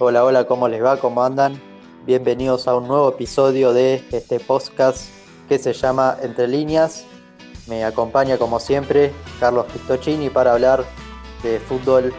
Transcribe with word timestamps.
Hola, 0.00 0.24
hola, 0.24 0.44
¿cómo 0.44 0.68
les 0.68 0.80
va? 0.80 0.96
¿Cómo 1.00 1.24
andan? 1.24 1.60
Bienvenidos 2.06 2.68
a 2.68 2.76
un 2.76 2.86
nuevo 2.86 3.08
episodio 3.08 3.72
de 3.72 4.04
este 4.12 4.38
podcast 4.38 5.08
que 5.48 5.58
se 5.58 5.72
llama 5.72 6.16
Entre 6.22 6.46
líneas. 6.46 7.04
Me 7.66 7.84
acompaña 7.84 8.38
como 8.38 8.60
siempre 8.60 9.12
Carlos 9.40 9.66
Pistocini 9.72 10.30
para 10.30 10.52
hablar 10.52 10.84
de 11.42 11.58
fútbol 11.58 12.14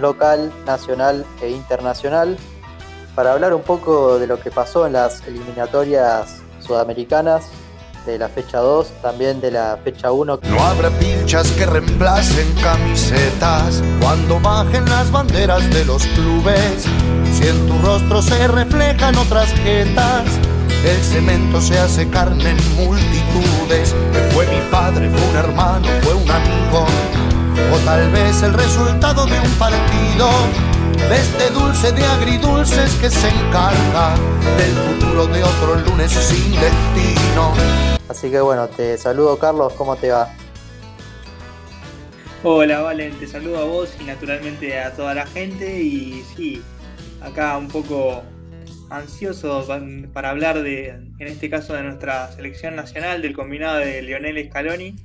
local, 0.00 0.52
nacional 0.64 1.26
e 1.42 1.50
internacional. 1.50 2.36
Para 3.16 3.32
hablar 3.32 3.54
un 3.54 3.62
poco 3.62 4.20
de 4.20 4.28
lo 4.28 4.38
que 4.38 4.52
pasó 4.52 4.86
en 4.86 4.92
las 4.92 5.26
eliminatorias 5.26 6.40
sudamericanas 6.60 7.50
de 8.06 8.18
la 8.18 8.28
fecha 8.28 8.58
2, 8.58 8.86
también 9.02 9.40
de 9.40 9.50
la 9.50 9.78
fecha 9.82 10.12
1. 10.12 10.40
No 10.42 10.62
habrá 10.62 10.90
pinchas 10.90 11.50
que 11.52 11.66
reemplacen 11.66 12.52
camisetas 12.62 13.82
cuando 14.00 14.40
bajen 14.40 14.84
las 14.86 15.10
banderas 15.10 15.68
de 15.70 15.84
los 15.84 16.04
clubes. 16.06 16.84
Si 17.34 17.48
en 17.48 17.66
tu 17.66 17.78
rostro 17.86 18.22
se 18.22 18.48
reflejan 18.48 19.16
otras 19.16 19.50
jetas, 19.64 20.24
el 20.84 21.02
cemento 21.02 21.60
se 21.60 21.78
hace 21.78 22.08
carne 22.08 22.50
en 22.50 22.76
multitudes. 22.76 23.94
Fue 24.32 24.46
mi 24.46 24.60
padre, 24.70 25.10
fue 25.10 25.28
un 25.30 25.36
hermano, 25.36 25.88
fue 26.02 26.14
un 26.14 26.30
amigo, 26.30 26.86
o 27.72 27.78
tal 27.84 28.10
vez 28.10 28.42
el 28.42 28.54
resultado 28.54 29.26
de 29.26 29.38
un 29.38 29.50
partido 29.58 30.28
de 31.08 31.16
este 31.16 31.50
dulce 31.50 31.92
de 31.92 32.04
agridulces 32.04 32.94
que 32.96 33.10
se 33.10 33.28
encarga 33.28 34.14
del 34.56 34.72
futuro 34.72 35.26
de 35.26 35.42
otro 35.42 35.76
lunes 35.76 36.12
sin 36.12 36.52
destino. 36.52 37.52
Así 38.08 38.30
que 38.30 38.40
bueno, 38.40 38.68
te 38.68 38.98
saludo 38.98 39.38
Carlos, 39.38 39.72
¿cómo 39.74 39.96
te 39.96 40.10
va? 40.10 40.28
Hola 42.42 42.80
Valen, 42.80 43.18
te 43.18 43.26
saludo 43.26 43.58
a 43.58 43.64
vos 43.64 43.94
y 44.00 44.04
naturalmente 44.04 44.78
a 44.78 44.92
toda 44.92 45.14
la 45.14 45.26
gente 45.26 45.82
y 45.82 46.22
sí, 46.34 46.62
acá 47.20 47.56
un 47.58 47.68
poco 47.68 48.22
ansioso 48.90 49.66
para 50.12 50.30
hablar 50.30 50.62
de, 50.62 50.88
en 50.88 51.26
este 51.26 51.48
caso 51.48 51.74
de 51.74 51.82
nuestra 51.82 52.30
selección 52.32 52.76
nacional, 52.76 53.22
del 53.22 53.34
combinado 53.34 53.78
de 53.78 54.02
Lionel 54.02 54.48
Scaloni, 54.48 54.96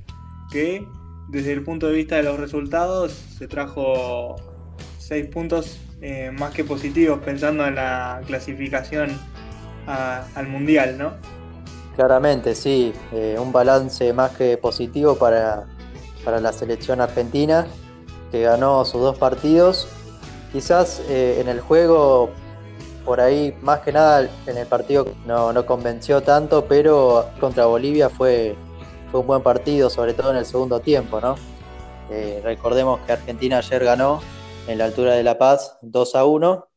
que 0.50 0.84
desde 1.28 1.52
el 1.52 1.62
punto 1.62 1.88
de 1.88 1.94
vista 1.94 2.16
de 2.16 2.22
los 2.24 2.38
resultados 2.38 3.12
se 3.12 3.48
trajo 3.48 4.36
seis 4.98 5.26
puntos 5.26 5.78
eh, 6.02 6.30
más 6.30 6.52
que 6.52 6.62
positivos 6.62 7.20
pensando 7.20 7.66
en 7.66 7.74
la 7.74 8.20
clasificación 8.26 9.18
al 9.86 10.48
Mundial, 10.48 10.98
¿no? 10.98 11.12
Claramente, 11.94 12.54
sí, 12.54 12.92
eh, 13.12 13.36
un 13.40 13.52
balance 13.52 14.12
más 14.12 14.32
que 14.32 14.58
positivo 14.58 15.14
para, 15.16 15.64
la 16.26 16.52
selección 16.52 17.00
argentina, 17.00 17.66
que 18.30 18.42
ganó 18.42 18.84
sus 18.84 19.00
dos 19.00 19.16
partidos. 19.16 19.88
Quizás 20.52 21.00
eh, 21.08 21.38
en 21.40 21.48
el 21.48 21.60
juego, 21.60 22.30
por 23.04 23.20
ahí, 23.20 23.56
más 23.62 23.80
que 23.80 23.92
nada 23.92 24.28
en 24.46 24.58
el 24.58 24.66
partido 24.66 25.06
no, 25.24 25.52
no 25.52 25.64
convenció 25.64 26.22
tanto, 26.22 26.66
pero 26.66 27.30
contra 27.40 27.66
Bolivia 27.66 28.10
fue, 28.10 28.56
fue 29.10 29.20
un 29.20 29.26
buen 29.28 29.42
partido, 29.42 29.88
sobre 29.88 30.12
todo 30.12 30.32
en 30.32 30.36
el 30.36 30.46
segundo 30.46 30.80
tiempo, 30.80 31.20
¿no? 31.20 31.36
recordemos 32.44 33.00
que 33.00 33.10
Argentina 33.10 33.58
ayer 33.58 33.84
ganó 33.84 34.20
en 34.66 34.78
la 34.78 34.86
altura 34.86 35.14
de 35.14 35.22
La 35.22 35.38
Paz, 35.38 35.78
2 35.82 36.14
a 36.16 36.24
1. 36.24 36.68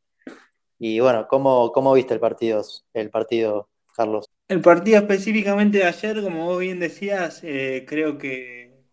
Y 0.77 0.99
bueno, 0.99 1.27
¿cómo, 1.27 1.71
cómo 1.71 1.93
viste 1.93 2.13
el 2.13 2.19
partido, 2.19 2.63
el 2.93 3.09
partido, 3.09 3.69
Carlos? 3.95 4.29
El 4.47 4.61
partido 4.61 4.97
específicamente 4.99 5.79
de 5.79 5.85
ayer, 5.85 6.21
como 6.21 6.45
vos 6.45 6.59
bien 6.59 6.79
decías, 6.79 7.43
eh, 7.43 7.85
creo 7.87 8.17
que 8.17 8.85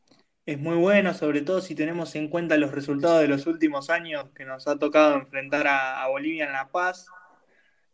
es 0.47 0.59
muy 0.59 0.77
bueno, 0.77 1.13
sobre 1.15 1.43
todo 1.43 1.61
si 1.61 1.75
tenemos 1.75 2.15
en 2.15 2.29
cuenta 2.29 2.57
los 2.57 2.73
resultados 2.73 3.21
de 3.21 3.29
los 3.29 3.47
últimos 3.47 3.91
años 3.91 4.27
que 4.35 4.45
nos 4.45 4.67
ha 4.67 4.79
tocado 4.79 5.15
enfrentar 5.15 5.67
a, 5.67 6.07
Bolivia 6.09 6.47
en 6.47 6.53
La 6.53 6.69
Paz. 6.69 7.07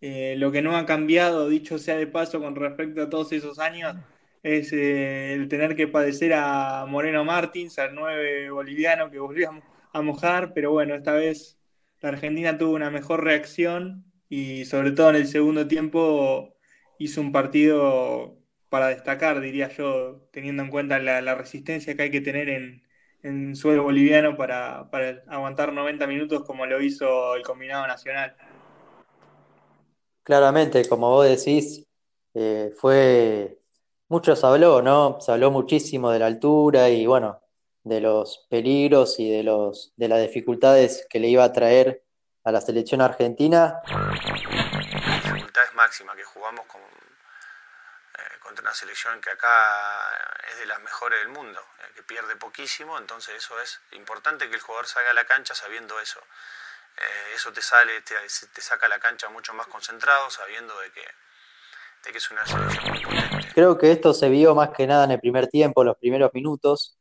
Eh, 0.00 0.34
lo 0.36 0.50
que 0.50 0.62
no 0.62 0.76
ha 0.76 0.86
cambiado, 0.86 1.48
dicho 1.48 1.78
sea 1.78 1.96
de 1.96 2.06
paso, 2.06 2.40
con 2.40 2.56
respecto 2.56 3.02
a 3.02 3.10
todos 3.10 3.32
esos 3.32 3.58
años, 3.58 3.96
es 4.42 4.72
eh, 4.72 5.34
el 5.34 5.48
tener 5.48 5.76
que 5.76 5.86
padecer 5.86 6.32
a 6.34 6.86
Moreno 6.88 7.24
Martins, 7.24 7.78
al 7.78 7.94
9 7.94 8.50
boliviano 8.50 9.10
que 9.10 9.18
volvíamos 9.18 9.62
a 9.92 10.02
mojar, 10.02 10.52
pero 10.54 10.70
bueno, 10.72 10.94
esta 10.94 11.12
vez 11.12 11.58
la 12.00 12.10
Argentina 12.10 12.58
tuvo 12.58 12.74
una 12.74 12.90
mejor 12.90 13.24
reacción 13.24 14.04
y 14.28 14.64
sobre 14.64 14.92
todo 14.92 15.10
en 15.10 15.16
el 15.16 15.26
segundo 15.26 15.68
tiempo 15.68 16.56
hizo 16.98 17.20
un 17.20 17.32
partido 17.32 18.38
para 18.68 18.88
destacar, 18.88 19.40
diría 19.40 19.68
yo, 19.68 20.22
teniendo 20.32 20.62
en 20.62 20.70
cuenta 20.70 20.98
la, 20.98 21.34
resistencia 21.34 21.94
que 21.94 22.04
hay 22.04 22.10
que 22.10 22.22
tener 22.22 22.48
en, 22.48 22.82
en 23.22 23.54
suelo 23.54 23.82
boliviano 23.82 24.34
para, 24.36 24.88
aguantar 25.28 25.72
90 25.72 26.06
minutos 26.06 26.44
como 26.44 26.64
lo 26.64 26.80
hizo 26.80 27.34
el 27.34 27.42
combinado 27.42 27.86
nacional. 27.86 28.34
Claramente, 30.22 30.88
como 30.88 31.10
vos 31.10 31.28
decís, 31.28 31.86
eh, 32.32 32.72
fue 32.76 33.58
mucho 34.08 34.34
se 34.36 34.46
habló, 34.46 34.80
¿no? 34.80 35.20
Se 35.20 35.32
habló 35.32 35.50
muchísimo 35.50 36.10
de 36.10 36.20
la 36.20 36.26
altura 36.26 36.88
y 36.88 37.06
bueno, 37.06 37.41
de 37.84 38.00
los 38.00 38.46
peligros 38.48 39.18
y 39.18 39.30
de, 39.30 39.42
los, 39.42 39.92
de 39.96 40.08
las 40.08 40.20
dificultades 40.20 41.06
que 41.10 41.18
le 41.18 41.28
iba 41.28 41.44
a 41.44 41.52
traer 41.52 42.04
a 42.44 42.52
la 42.52 42.60
selección 42.60 43.00
argentina. 43.00 43.80
La 43.86 45.14
dificultad 45.22 45.64
es 45.64 45.74
máxima, 45.74 46.14
que 46.14 46.24
jugamos 46.24 46.66
con, 46.66 46.80
eh, 46.80 48.38
contra 48.42 48.62
una 48.62 48.74
selección 48.74 49.20
que 49.20 49.30
acá 49.30 49.48
es 50.50 50.58
de 50.58 50.66
las 50.66 50.80
mejores 50.80 51.20
del 51.20 51.28
mundo, 51.28 51.60
eh, 51.60 51.92
que 51.94 52.02
pierde 52.02 52.36
poquísimo, 52.36 52.98
entonces 52.98 53.36
eso 53.36 53.60
es 53.60 53.80
importante 53.92 54.48
que 54.48 54.54
el 54.54 54.60
jugador 54.60 54.86
salga 54.86 55.10
a 55.10 55.14
la 55.14 55.24
cancha 55.24 55.54
sabiendo 55.54 55.98
eso. 56.00 56.20
Eh, 56.96 57.34
eso 57.34 57.52
te 57.52 57.62
sale, 57.62 58.02
te, 58.02 58.14
te, 58.54 58.60
saca 58.60 58.86
a 58.86 58.88
la 58.88 58.98
cancha 58.98 59.28
mucho 59.28 59.54
más 59.54 59.66
concentrado, 59.66 60.30
sabiendo 60.30 60.78
de 60.80 60.92
que, 60.92 61.04
de 62.04 62.12
que 62.12 62.18
es 62.18 62.30
una 62.30 62.44
selección 62.44 62.90
muy 62.90 63.02
potente. 63.02 63.48
Creo 63.54 63.78
que 63.78 63.92
esto 63.92 64.12
se 64.12 64.28
vio 64.28 64.54
más 64.54 64.70
que 64.70 64.86
nada 64.86 65.04
en 65.04 65.12
el 65.12 65.20
primer 65.20 65.48
tiempo, 65.48 65.84
los 65.84 65.96
primeros 65.96 66.30
minutos, 66.34 66.98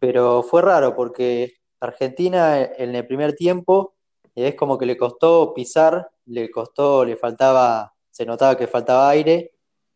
pero 0.00 0.42
fue 0.42 0.62
raro 0.62 0.96
porque 0.96 1.54
Argentina 1.78 2.62
en 2.62 2.94
el 2.94 3.06
primer 3.06 3.34
tiempo 3.34 3.94
es 4.34 4.54
como 4.54 4.78
que 4.78 4.86
le 4.86 4.96
costó 4.96 5.52
pisar, 5.54 6.10
le 6.26 6.50
costó, 6.50 7.04
le 7.04 7.16
faltaba, 7.16 7.94
se 8.10 8.24
notaba 8.26 8.56
que 8.56 8.66
faltaba 8.66 9.10
aire. 9.10 9.52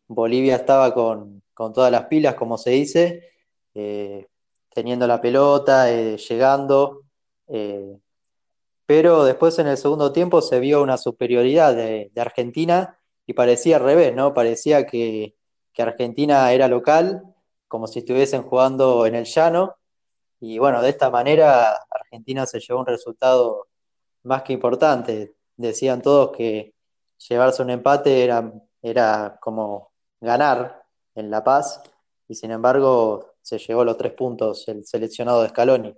Bolivia 0.07 0.57
estaba 0.57 0.93
con, 0.95 1.43
todas 1.55 1.91
las 1.91 2.07
pilas, 2.07 2.35
como 2.35 2.59
se 2.59 2.71
dice, 2.71 3.31
eh, 3.75 4.27
teniendo 4.71 5.07
la 5.07 5.21
pelota, 5.21 5.91
eh, 5.91 6.17
llegando. 6.19 7.03
Eh, 7.49 7.99
pero 8.87 9.25
después 9.25 9.59
en 9.59 9.69
el 9.69 9.79
segundo 9.79 10.13
tiempo 10.13 10.43
se 10.43 10.61
vio 10.61 10.83
una 10.83 10.99
superioridad 10.99 11.75
de, 11.75 12.11
Argentina 12.17 12.99
y 13.27 13.33
parecía 13.35 13.77
al 13.77 13.85
revés, 13.85 14.15
¿no? 14.15 14.35
Parecía 14.35 14.87
que 14.87 15.35
Argentina 15.79 16.53
era 16.53 16.69
local, 16.69 17.23
como 17.69 17.87
si 17.87 18.01
estuviesen 18.01 18.43
jugando 18.43 19.07
en 19.07 19.15
el 19.15 19.25
llano 19.25 19.77
y 20.41 20.59
bueno, 20.59 20.83
de 20.83 20.91
esta 20.91 21.11
manera 21.11 21.79
Argentina 21.91 22.47
se 22.47 22.61
llevó 22.61 22.81
un 22.81 22.87
resultado 22.87 23.69
más 24.25 24.43
que 24.43 24.53
importante. 24.53 25.35
Decían 25.57 26.03
todos 26.03 26.37
que 26.37 26.75
llevarse 27.29 27.63
un 27.63 27.71
empate 27.71 28.25
era, 28.25 28.53
era 28.83 29.39
como 29.41 29.93
ganar 30.21 30.83
en 31.15 31.31
La 31.31 31.45
Paz 31.45 31.83
y 32.29 32.35
sin 32.35 32.51
embargo 32.51 33.35
se 33.43 33.59
llevó 33.59 33.85
los 33.85 33.97
tres 33.97 34.13
puntos 34.13 34.67
el 34.69 34.85
seleccionado 34.85 35.43
de 35.43 35.51
Scaloni. 35.51 35.95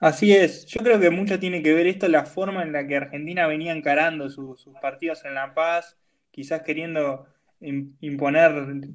Así 0.00 0.34
es, 0.34 0.66
yo 0.66 0.80
creo 0.82 0.98
que 0.98 1.10
mucho 1.10 1.38
tiene 1.38 1.62
que 1.62 1.74
ver 1.74 1.86
esto 1.86 2.08
la 2.08 2.24
forma 2.24 2.62
en 2.62 2.72
la 2.72 2.86
que 2.86 2.96
Argentina 2.96 3.46
venía 3.46 3.72
encarando 3.72 4.30
sus 4.30 4.66
partidos 4.80 5.24
en 5.24 5.34
La 5.34 5.54
Paz, 5.54 5.96
quizás 6.30 6.62
queriendo 6.62 7.26
imponer 7.60 8.52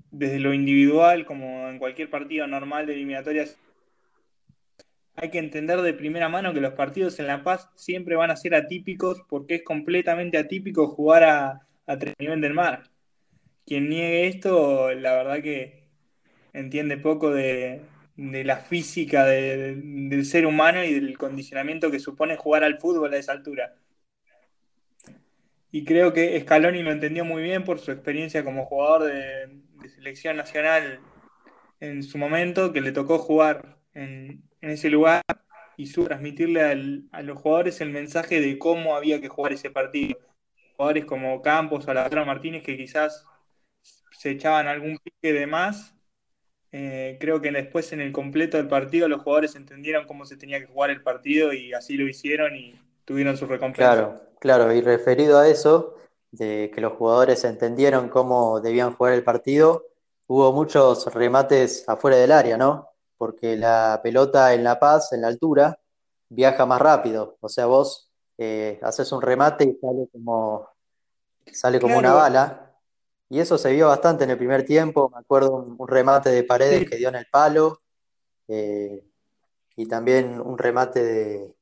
desde 0.09 0.39
lo 0.39 0.53
individual, 0.53 1.25
como 1.25 1.69
en 1.69 1.77
cualquier 1.77 2.09
partido 2.09 2.47
normal 2.47 2.87
de 2.87 2.93
eliminatorias, 2.93 3.57
hay 5.15 5.29
que 5.29 5.39
entender 5.39 5.81
de 5.81 5.93
primera 5.93 6.29
mano 6.29 6.53
que 6.53 6.61
los 6.61 6.73
partidos 6.73 7.19
en 7.19 7.27
La 7.27 7.43
Paz 7.43 7.69
siempre 7.75 8.15
van 8.15 8.31
a 8.31 8.35
ser 8.35 8.53
atípicos 8.55 9.21
porque 9.29 9.55
es 9.55 9.63
completamente 9.63 10.37
atípico 10.37 10.87
jugar 10.87 11.23
a, 11.23 11.67
a 11.87 11.97
nivel 12.19 12.41
del 12.41 12.53
mar. 12.53 12.83
Quien 13.65 13.89
niegue 13.89 14.27
esto, 14.27 14.93
la 14.93 15.13
verdad 15.15 15.41
que 15.41 15.85
entiende 16.53 16.97
poco 16.97 17.31
de, 17.31 17.81
la 18.17 18.57
física 18.57 19.25
del 19.25 20.25
ser 20.25 20.45
humano 20.45 20.83
y 20.83 20.93
del 20.93 21.17
condicionamiento 21.17 21.91
que 21.91 21.99
supone 21.99 22.37
jugar 22.37 22.63
al 22.63 22.79
fútbol 22.79 23.13
a 23.13 23.17
esa 23.17 23.31
altura. 23.31 23.75
Y 25.71 25.83
creo 25.83 26.13
que 26.13 26.39
Scaloni 26.39 26.83
lo 26.83 26.91
entendió 26.91 27.25
muy 27.25 27.43
bien 27.43 27.63
por 27.63 27.79
su 27.79 27.91
experiencia 27.91 28.45
como 28.45 28.65
jugador 28.65 29.03
de 29.03 29.89
selección 29.89 30.37
nacional 30.37 31.01
en 31.79 32.03
su 32.03 32.17
momento, 32.17 32.71
que 32.71 32.81
le 32.81 32.93
tocó 32.93 33.19
jugar 33.19 33.77
en, 33.93 34.43
en 34.65 34.71
ese 34.71 34.89
lugar 34.89 35.21
y 35.77 35.91
transmitirle 35.91 37.07
a 37.11 37.21
los 37.21 37.37
jugadores 37.37 37.81
el 37.81 37.91
mensaje 37.91 38.41
de 38.41 38.57
cómo 38.57 38.95
había 38.95 39.21
que 39.21 39.29
jugar 39.29 39.53
ese 39.53 39.69
partido. 39.69 40.17
Jugadores 40.75 41.05
como 41.05 41.41
Campos 41.43 41.87
o 41.87 42.25
Martínez 42.25 42.63
que 42.63 42.75
quizás 42.75 43.25
se 44.11 44.31
echaban 44.31 44.67
algún 44.67 44.97
pique 44.97 45.33
de 45.33 45.45
más. 45.45 45.93
Eh, 46.71 47.17
creo 47.19 47.41
que 47.41 47.51
después 47.51 47.93
en 47.93 48.01
el 48.01 48.11
completo 48.11 48.57
del 48.57 48.67
partido 48.67 49.07
los 49.07 49.21
jugadores 49.21 49.55
entendieron 49.55 50.07
cómo 50.07 50.25
se 50.25 50.35
tenía 50.35 50.59
que 50.59 50.65
jugar 50.65 50.89
el 50.89 51.03
partido 51.03 51.53
y 51.53 51.73
así 51.73 51.95
lo 51.95 52.07
hicieron 52.07 52.55
y 52.55 52.73
tuvieron 53.05 53.37
su 53.37 53.45
recompensa. 53.45 53.93
Claro, 53.93 54.25
Claro, 54.39 54.73
y 54.73 54.81
referido 54.81 55.37
a 55.37 55.47
eso, 55.47 55.95
de 56.31 56.71
que 56.73 56.81
los 56.81 56.93
jugadores 56.93 57.43
entendieron 57.43 58.09
cómo 58.09 58.59
debían 58.61 58.93
jugar 58.93 59.13
el 59.13 59.23
partido, 59.23 59.85
hubo 60.27 60.51
muchos 60.51 61.13
remates 61.13 61.87
afuera 61.87 62.17
del 62.17 62.31
área, 62.31 62.57
¿no? 62.57 62.94
Porque 63.17 63.55
la 63.55 63.99
pelota 64.03 64.53
en 64.53 64.63
La 64.63 64.79
Paz, 64.79 65.13
en 65.13 65.21
la 65.21 65.27
altura, 65.27 65.79
viaja 66.29 66.65
más 66.65 66.81
rápido. 66.81 67.37
O 67.39 67.49
sea, 67.49 67.65
vos 67.65 68.11
eh, 68.37 68.79
haces 68.83 69.11
un 69.11 69.21
remate 69.21 69.63
y 69.65 69.75
sale 69.79 70.07
como, 70.11 70.67
sale 71.51 71.79
como 71.79 71.97
una 71.97 72.13
bala. 72.13 72.73
Y 73.29 73.39
eso 73.39 73.57
se 73.57 73.71
vio 73.71 73.87
bastante 73.87 74.23
en 74.23 74.31
el 74.31 74.37
primer 74.37 74.65
tiempo. 74.65 75.09
Me 75.13 75.19
acuerdo 75.19 75.55
un, 75.55 75.87
remate 75.87 76.29
de 76.29 76.43
Paredes 76.43 76.89
que 76.89 76.97
dio 76.97 77.09
en 77.09 77.15
el 77.15 77.27
palo. 77.31 77.81
Eh, 78.47 79.03
y 79.77 79.87
también 79.87 80.39
un 80.39 80.57
remate 80.57 81.03
de, 81.03 81.55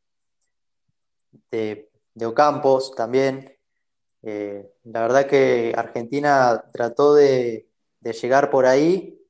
de, 1.52 1.90
de 2.14 2.26
Ocampos 2.26 2.94
también. 2.96 3.54
Eh, 4.24 4.72
la 4.86 5.02
verdad 5.02 5.28
que 5.28 5.74
Argentina 5.76 6.64
trató 6.72 7.14
de, 7.14 7.68
llegar 8.02 8.50
por 8.50 8.66
ahí, 8.66 9.22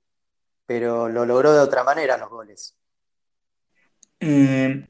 pero 0.65 1.09
lo 1.09 1.25
logró 1.25 1.53
de 1.53 1.59
otra 1.59 1.83
manera 1.83 2.17
los 2.17 2.29
goles. 2.29 2.75
Eh, 4.19 4.87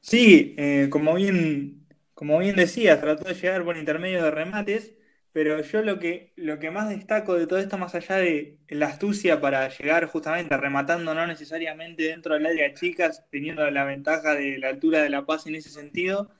sí, 0.00 0.54
eh, 0.58 0.88
como, 0.90 1.14
bien, 1.14 1.86
como 2.14 2.38
bien 2.38 2.56
decías, 2.56 3.00
trató 3.00 3.24
de 3.28 3.34
llegar 3.34 3.64
por 3.64 3.76
intermedio 3.76 4.22
de 4.22 4.30
remates, 4.30 4.92
pero 5.32 5.62
yo 5.62 5.82
lo 5.82 5.98
que, 5.98 6.32
lo 6.36 6.58
que 6.58 6.70
más 6.70 6.88
destaco 6.90 7.34
de 7.34 7.46
todo 7.46 7.58
esto, 7.58 7.78
más 7.78 7.94
allá 7.94 8.16
de 8.16 8.58
la 8.68 8.88
astucia 8.88 9.40
para 9.40 9.68
llegar 9.68 10.06
justamente 10.06 10.56
rematando, 10.56 11.14
no 11.14 11.26
necesariamente 11.26 12.04
dentro 12.04 12.34
del 12.34 12.46
área 12.46 12.74
chicas, 12.74 13.24
teniendo 13.30 13.68
la 13.70 13.84
ventaja 13.84 14.34
de 14.34 14.58
la 14.58 14.68
altura 14.68 15.02
de 15.02 15.10
la 15.10 15.24
paz 15.24 15.46
en 15.46 15.54
ese 15.54 15.70
sentido, 15.70 16.30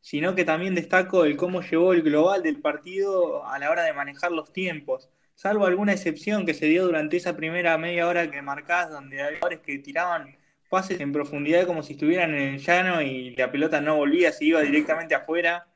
sino 0.00 0.34
que 0.34 0.44
también 0.44 0.74
destaco 0.74 1.24
el 1.24 1.36
cómo 1.36 1.60
llevó 1.62 1.92
el 1.92 2.02
global 2.02 2.42
del 2.42 2.60
partido 2.60 3.46
a 3.46 3.58
la 3.58 3.70
hora 3.70 3.82
de 3.84 3.92
manejar 3.92 4.32
los 4.32 4.52
tiempos. 4.52 5.10
Salvo 5.38 5.66
alguna 5.66 5.92
excepción 5.92 6.44
que 6.44 6.52
se 6.52 6.66
dio 6.66 6.84
durante 6.84 7.16
esa 7.16 7.36
primera 7.36 7.78
media 7.78 8.08
hora 8.08 8.28
que 8.28 8.42
marcás, 8.42 8.90
donde 8.90 9.22
hay 9.22 9.36
jugadores 9.36 9.60
que 9.60 9.78
tiraban 9.78 10.36
pases 10.68 10.98
en 10.98 11.12
profundidad 11.12 11.64
como 11.64 11.84
si 11.84 11.92
estuvieran 11.92 12.34
en 12.34 12.54
el 12.54 12.58
llano 12.58 13.00
y 13.02 13.36
la 13.36 13.52
pelota 13.52 13.80
no 13.80 13.94
volvía, 13.94 14.32
se 14.32 14.46
iba 14.46 14.60
directamente 14.62 15.14
afuera 15.14 15.68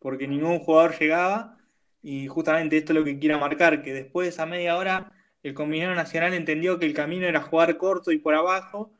porque 0.00 0.28
ningún 0.28 0.58
jugador 0.58 0.98
llegaba. 0.98 1.56
Y 2.02 2.26
justamente 2.26 2.76
esto 2.76 2.92
es 2.92 2.98
lo 2.98 3.04
que 3.06 3.18
quiero 3.18 3.38
marcar, 3.38 3.82
que 3.82 3.94
después 3.94 4.26
de 4.26 4.28
esa 4.28 4.44
media 4.44 4.76
hora 4.76 5.10
el 5.42 5.54
combinado 5.54 5.94
nacional 5.94 6.34
entendió 6.34 6.78
que 6.78 6.84
el 6.84 6.92
camino 6.92 7.26
era 7.26 7.40
jugar 7.40 7.78
corto 7.78 8.12
y 8.12 8.18
por 8.18 8.34
abajo 8.34 8.92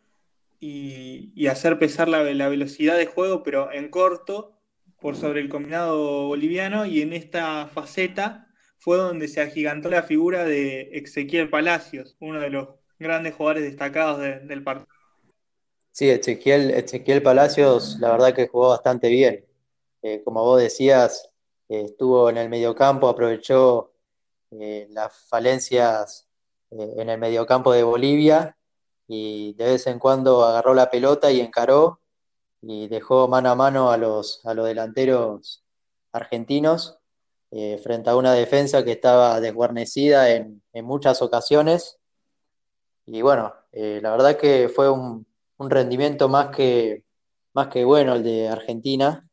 y, 0.58 1.46
hacer 1.46 1.78
pesar 1.78 2.08
la, 2.08 2.22
la 2.22 2.48
velocidad 2.48 2.96
de 2.96 3.04
juego, 3.04 3.42
pero 3.42 3.70
en 3.70 3.90
corto 3.90 4.56
por 4.98 5.14
sobre 5.14 5.42
el 5.42 5.50
combinado 5.50 6.28
boliviano 6.28 6.86
y 6.86 7.02
en 7.02 7.12
esta 7.12 7.66
faceta 7.66 8.45
fue 8.78 8.96
donde 8.96 9.28
se 9.28 9.40
agigantó 9.40 9.90
la 9.90 10.02
figura 10.02 10.44
de 10.44 10.90
Ezequiel 10.92 11.50
Palacios, 11.50 12.16
uno 12.20 12.40
de 12.40 12.50
los 12.50 12.68
grandes 12.98 13.34
jugadores 13.34 13.64
destacados 13.64 14.20
del 14.20 14.62
partido. 14.62 14.88
Sí, 15.92 16.10
Ezequiel, 16.10 17.22
Palacios 17.22 17.98
la 18.00 18.12
verdad 18.12 18.34
que 18.34 18.48
jugó 18.48 18.68
bastante 18.68 19.08
bien. 19.08 19.46
Eh, 20.02 20.22
como 20.24 20.42
vos 20.42 20.60
decías, 20.60 21.30
eh, 21.68 21.82
estuvo 21.86 22.28
en 22.28 22.36
el 22.36 22.48
mediocampo, 22.48 23.08
aprovechó 23.08 23.94
eh, 24.50 24.86
las 24.90 25.16
falencias 25.28 26.28
en 26.70 27.08
el 27.08 27.18
mediocampo 27.18 27.72
de 27.72 27.82
Bolivia 27.82 28.56
y 29.08 29.54
de 29.54 29.64
vez 29.64 29.86
en 29.86 29.98
cuando 29.98 30.44
agarró 30.44 30.74
la 30.74 30.90
pelota 30.90 31.30
y 31.30 31.40
encaró 31.40 32.00
y 32.60 32.88
dejó 32.88 33.28
mano 33.28 33.50
a 33.50 33.54
mano 33.54 33.90
a 33.90 33.96
los, 33.96 34.44
a 34.44 34.52
los 34.52 34.66
delanteros 34.66 35.64
argentinos 36.12 36.98
eh, 37.58 37.78
frente 37.78 38.10
a 38.10 38.16
una 38.16 38.34
defensa 38.34 38.84
que 38.84 38.92
estaba 38.92 39.40
desguarnecida 39.40 40.28
en, 40.28 40.62
muchas 40.74 41.22
ocasiones. 41.22 41.98
Y 43.06 43.22
bueno, 43.22 43.54
eh, 43.72 43.98
la 44.02 44.10
verdad 44.10 44.36
que 44.36 44.68
fue 44.68 44.90
un, 44.90 45.26
rendimiento 45.58 46.28
más 46.28 46.54
que, 46.54 47.06
más 47.54 47.68
que 47.68 47.82
bueno 47.82 48.12
el 48.14 48.22
de 48.22 48.48
Argentina. 48.50 49.26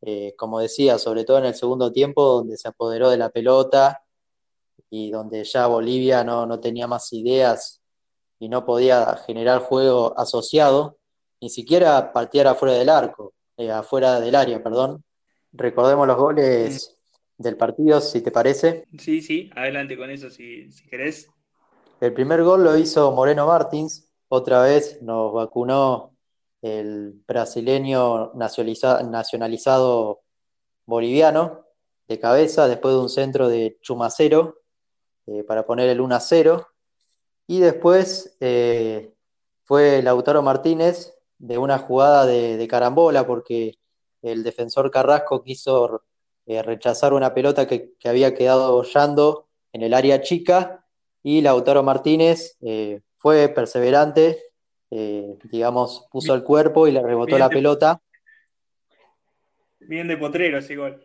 Eh, 0.00 0.32
como 0.36 0.60
decía, 0.60 0.96
sobre 0.96 1.24
todo 1.24 1.38
en 1.38 1.46
el 1.46 1.56
segundo 1.56 1.90
tiempo, 1.90 2.22
donde 2.22 2.56
se 2.56 2.68
apoderó 2.68 3.10
de 3.10 3.16
la 3.16 3.30
pelota 3.30 4.00
y 4.88 5.10
donde 5.10 5.42
ya 5.42 5.66
Bolivia 5.66 6.22
no, 6.22 6.46
no 6.46 6.60
tenía 6.60 6.86
más 6.86 7.12
ideas 7.12 7.80
y 8.38 8.48
no 8.48 8.64
podía 8.64 9.16
generar 9.26 9.60
juego 9.62 10.16
asociado 10.16 10.98
ni 11.40 11.50
siquiera 11.50 12.12
patear 12.12 12.46
afuera 12.46 12.74
del 12.74 12.90
arco, 12.90 13.32
afuera 13.72 14.20
del 14.20 14.36
área, 14.36 14.62
perdón. 14.62 15.02
Recordemos 15.52 16.06
los 16.06 16.16
goles 16.16 16.99
del 17.40 17.56
partido, 17.56 18.00
si 18.02 18.20
te 18.20 18.30
parece. 18.30 18.84
Sí, 18.98 19.22
sí, 19.22 19.50
adelante 19.56 19.96
con 19.96 20.10
eso 20.10 20.28
si, 20.28 20.70
si 20.70 20.86
querés. 20.86 21.28
El 22.00 22.12
primer 22.12 22.42
gol 22.42 22.62
lo 22.62 22.76
hizo 22.76 23.10
Moreno 23.12 23.46
Martins, 23.46 24.10
otra 24.28 24.62
vez 24.62 25.00
nos 25.00 25.32
vacunó 25.32 26.14
el 26.60 27.14
brasileño 27.26 28.32
nacionalizado 28.34 30.20
boliviano 30.84 31.64
de 32.06 32.18
cabeza 32.18 32.68
después 32.68 32.94
de 32.94 33.00
un 33.00 33.08
centro 33.08 33.48
de 33.48 33.78
Chumacero 33.80 34.60
eh, 35.26 35.42
para 35.44 35.64
poner 35.64 35.88
el 35.88 36.00
1 36.00 36.14
a 36.14 36.20
0. 36.20 36.66
Y 37.46 37.60
después 37.60 38.36
eh, 38.40 39.14
fue 39.64 40.02
Lautaro 40.02 40.42
Martínez 40.42 41.14
de 41.38 41.56
una 41.56 41.78
jugada 41.78 42.26
de, 42.26 42.68
carambola, 42.68 43.26
porque 43.26 43.78
el 44.20 44.42
defensor 44.42 44.90
Carrasco 44.90 45.42
quiso 45.42 46.02
eh, 46.50 46.62
rechazar 46.64 47.12
una 47.12 47.32
pelota 47.32 47.68
que, 47.68 47.92
había 48.04 48.34
quedado 48.34 48.72
bollando 48.72 49.46
en 49.72 49.82
el 49.82 49.94
área 49.94 50.20
chica 50.20 50.84
y 51.22 51.42
Lautaro 51.42 51.84
Martínez 51.84 52.56
eh, 52.60 53.02
fue 53.16 53.48
perseverante, 53.48 54.42
eh, 54.90 55.38
digamos, 55.44 56.08
puso 56.10 56.34
el 56.34 56.42
cuerpo 56.42 56.88
y 56.88 56.92
le 56.92 57.02
rebotó 57.02 57.38
la 57.38 57.48
pelota. 57.48 58.00
Bien 59.78 60.08
de 60.08 60.16
potrero 60.16 60.58
ese 60.58 60.74
gol. 60.74 61.00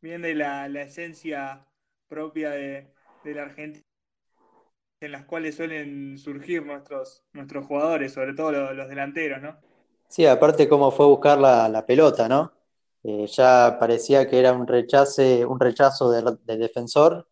Bien 0.00 0.22
de 0.22 0.34
la, 0.34 0.66
esencia 0.82 1.64
propia 2.08 2.50
de, 2.50 2.92
de 3.22 3.34
la 3.34 3.42
Argentina 3.42 3.86
en 5.00 5.12
las 5.12 5.26
cuales 5.26 5.54
suelen 5.54 6.18
surgir 6.18 6.66
nuestros, 6.66 7.22
nuestros 7.32 7.66
jugadores, 7.66 8.12
sobre 8.12 8.34
todo 8.34 8.50
los, 8.72 8.88
delanteros, 8.88 9.40
¿no? 9.40 9.56
Sí, 10.08 10.26
aparte 10.26 10.68
cómo 10.68 10.90
fue 10.90 11.06
buscar 11.06 11.38
la, 11.38 11.84
pelota, 11.86 12.28
¿no? 12.28 12.52
Eh, 13.08 13.26
ya 13.28 13.76
parecía 13.78 14.28
que 14.28 14.38
era 14.38 14.52
un 14.52 14.66
rechace, 14.66 15.46
un 15.46 15.60
rechazo 15.60 16.10
del, 16.10 16.38
defensor 16.58 17.28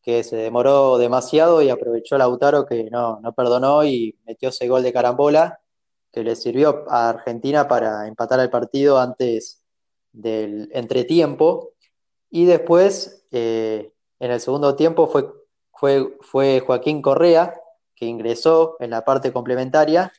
que 0.00 0.22
se 0.22 0.36
demoró 0.36 0.98
demasiado 0.98 1.62
y 1.62 1.68
aprovechó 1.68 2.16
Lautaro 2.16 2.64
que 2.64 2.84
no, 2.90 3.18
no 3.20 3.32
perdonó 3.34 3.84
y 3.84 4.16
metió 4.24 4.50
ese 4.50 4.68
gol 4.68 4.84
de 4.84 4.92
carambola 4.92 5.60
que 6.12 6.22
le 6.22 6.36
sirvió 6.36 6.84
a 6.88 7.08
Argentina 7.08 7.66
para 7.66 8.06
empatar 8.06 8.38
el 8.38 8.50
partido 8.50 9.00
antes 9.00 9.64
del 10.12 10.70
entretiempo. 10.72 11.72
Y 12.30 12.44
después, 12.44 13.26
eh, 13.32 13.92
en 14.20 14.30
el 14.30 14.40
segundo 14.40 14.76
tiempo, 14.76 15.08
fue 15.08 15.26
fue, 16.20 16.60
Joaquín 16.60 17.00
Correa, 17.00 17.54
que 17.94 18.06
ingresó 18.06 18.76
en 18.80 18.90
la 18.90 19.04
parte 19.04 19.32
complementaria 19.32 20.12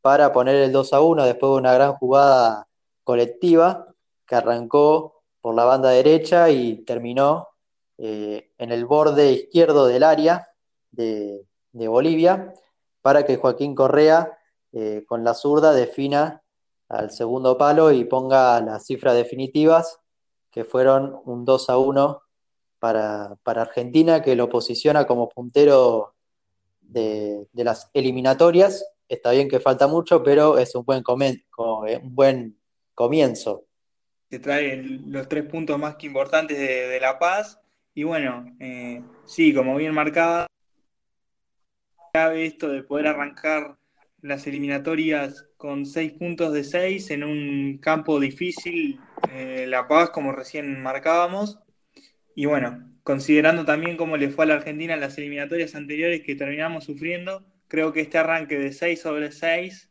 para 0.00 0.32
poner 0.32 0.56
el 0.56 0.72
2 0.72 0.92
a 0.92 1.00
1 1.00 1.24
después 1.24 1.50
de 1.50 1.58
una 1.58 1.74
gran 1.74 1.94
jugada 1.94 2.68
colectiva 3.04 3.95
que 4.26 4.34
arrancó 4.34 5.22
por 5.40 5.54
la 5.54 5.64
banda 5.64 5.90
derecha 5.90 6.50
y 6.50 6.84
terminó 6.84 7.48
eh, 7.98 8.50
en 8.58 8.72
el 8.72 8.84
borde 8.84 9.32
izquierdo 9.32 9.86
del 9.86 10.02
área 10.02 10.48
de, 10.90 11.44
Bolivia 11.72 12.54
para 13.02 13.26
que 13.26 13.36
Joaquín 13.36 13.74
Correa 13.74 14.38
eh, 14.72 15.04
con 15.06 15.24
la 15.24 15.34
zurda 15.34 15.72
defina 15.72 16.42
al 16.88 17.10
segundo 17.10 17.58
palo 17.58 17.92
y 17.92 18.04
ponga 18.04 18.60
las 18.62 18.86
cifras 18.86 19.14
definitivas 19.14 20.00
que 20.50 20.64
fueron 20.64 21.20
un 21.26 21.44
2 21.44 21.70
a 21.70 21.76
1 21.76 22.22
para, 22.78 23.36
Argentina, 23.44 24.22
que 24.22 24.36
lo 24.36 24.48
posiciona 24.48 25.06
como 25.06 25.28
puntero 25.28 26.14
de, 26.80 27.46
las 27.52 27.90
eliminatorias. 27.92 28.84
Está 29.08 29.32
bien 29.32 29.48
que 29.48 29.60
falta 29.60 29.86
mucho, 29.86 30.22
pero 30.22 30.56
es 30.58 30.74
un 30.74 30.84
buen, 30.84 31.04
un 31.58 32.14
buen 32.14 32.58
comienzo. 32.94 33.65
Se 34.30 34.38
traen 34.38 35.12
los 35.12 35.28
tres 35.28 35.44
puntos 35.44 35.78
más 35.78 35.96
que 35.96 36.06
importantes 36.06 36.58
de, 36.58 36.98
La 37.00 37.18
Paz. 37.18 37.60
Y 37.94 38.02
bueno, 38.02 38.56
eh, 38.60 39.02
sí, 39.24 39.54
como 39.54 39.76
bien 39.76 39.94
marcaba, 39.94 40.46
esto 42.34 42.68
de 42.68 42.82
poder 42.82 43.08
arrancar 43.08 43.76
las 44.22 44.46
eliminatorias 44.46 45.46
con 45.56 45.86
seis 45.86 46.12
puntos 46.12 46.52
de 46.52 46.64
seis 46.64 47.10
en 47.10 47.22
un 47.22 47.78
campo 47.78 48.18
difícil, 48.18 48.98
eh, 49.30 49.66
La 49.68 49.86
Paz, 49.86 50.10
como 50.10 50.32
recién 50.32 50.82
marcábamos. 50.82 51.60
Y 52.34 52.46
bueno, 52.46 52.90
considerando 53.02 53.64
también 53.64 53.96
cómo 53.96 54.16
le 54.16 54.30
fue 54.30 54.44
a 54.44 54.48
la 54.48 54.54
Argentina 54.54 54.94
en 54.94 55.00
las 55.00 55.16
eliminatorias 55.18 55.74
anteriores 55.74 56.22
que 56.22 56.34
terminamos 56.34 56.84
sufriendo, 56.84 57.44
creo 57.68 57.92
que 57.92 58.00
este 58.00 58.18
arranque 58.18 58.58
de 58.58 58.72
6 58.72 59.00
sobre 59.00 59.32
6 59.32 59.90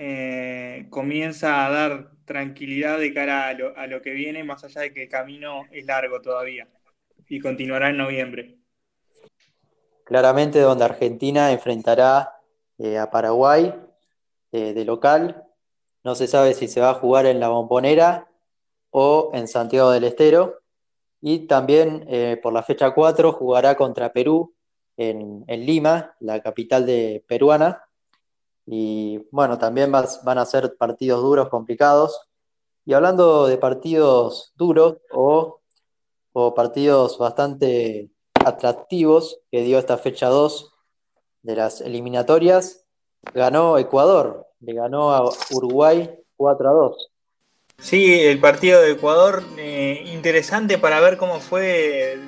eh, 0.00 0.86
comienza 0.90 1.66
a 1.66 1.70
dar 1.70 2.12
tranquilidad 2.24 3.00
de 3.00 3.12
cara 3.12 3.48
a 3.48 3.52
lo, 3.54 3.76
a 3.76 3.88
lo 3.88 4.00
que 4.00 4.12
viene, 4.12 4.44
más 4.44 4.62
allá 4.62 4.82
de 4.82 4.92
que 4.92 5.02
el 5.02 5.08
camino 5.08 5.64
es 5.72 5.84
largo 5.86 6.20
todavía 6.20 6.68
y 7.28 7.40
continuará 7.40 7.90
en 7.90 7.96
noviembre. 7.96 8.58
Claramente 10.04 10.60
donde 10.60 10.84
Argentina 10.84 11.50
enfrentará 11.50 12.32
eh, 12.78 12.96
a 12.96 13.10
Paraguay 13.10 13.74
eh, 14.52 14.72
de 14.72 14.84
local. 14.84 15.42
No 16.04 16.14
se 16.14 16.28
sabe 16.28 16.54
si 16.54 16.68
se 16.68 16.80
va 16.80 16.90
a 16.90 16.94
jugar 16.94 17.26
en 17.26 17.40
la 17.40 17.48
Bombonera 17.48 18.28
o 18.90 19.32
en 19.34 19.48
Santiago 19.48 19.90
del 19.90 20.04
Estero. 20.04 20.60
Y 21.20 21.48
también 21.48 22.06
por 22.40 22.52
la 22.52 22.62
fecha 22.62 22.92
4 22.92 23.32
jugará 23.32 23.74
contra 23.74 24.12
Perú 24.12 24.54
en, 24.96 25.44
Lima, 25.48 26.14
la 26.20 26.40
capital 26.40 26.86
de 26.86 27.24
peruana. 27.26 27.87
Y 28.70 29.26
bueno, 29.30 29.56
también 29.58 29.90
van 29.90 30.38
a 30.38 30.44
ser 30.44 30.76
partidos 30.76 31.22
duros, 31.22 31.48
complicados. 31.48 32.20
Y 32.84 32.92
hablando 32.92 33.46
de 33.46 33.56
partidos 33.56 34.52
duros 34.56 34.98
o, 35.10 35.60
o 36.32 36.54
partidos 36.54 37.16
bastante 37.16 38.10
atractivos 38.44 39.40
que 39.50 39.62
dio 39.62 39.78
esta 39.78 39.96
fecha 39.96 40.28
2 40.28 40.70
de 41.42 41.56
las 41.56 41.80
eliminatorias, 41.80 42.84
ganó 43.32 43.78
Ecuador, 43.78 44.46
le 44.60 44.74
ganó 44.74 45.12
a 45.12 45.30
Uruguay 45.50 46.18
4 46.36 46.68
a 46.68 46.72
2. 46.72 47.10
Sí, 47.78 48.20
el 48.20 48.38
partido 48.38 48.82
de 48.82 48.92
Ecuador, 48.92 49.42
eh, 49.56 50.02
interesante 50.12 50.76
para 50.76 51.00
ver 51.00 51.16
cómo 51.16 51.40
fue 51.40 52.18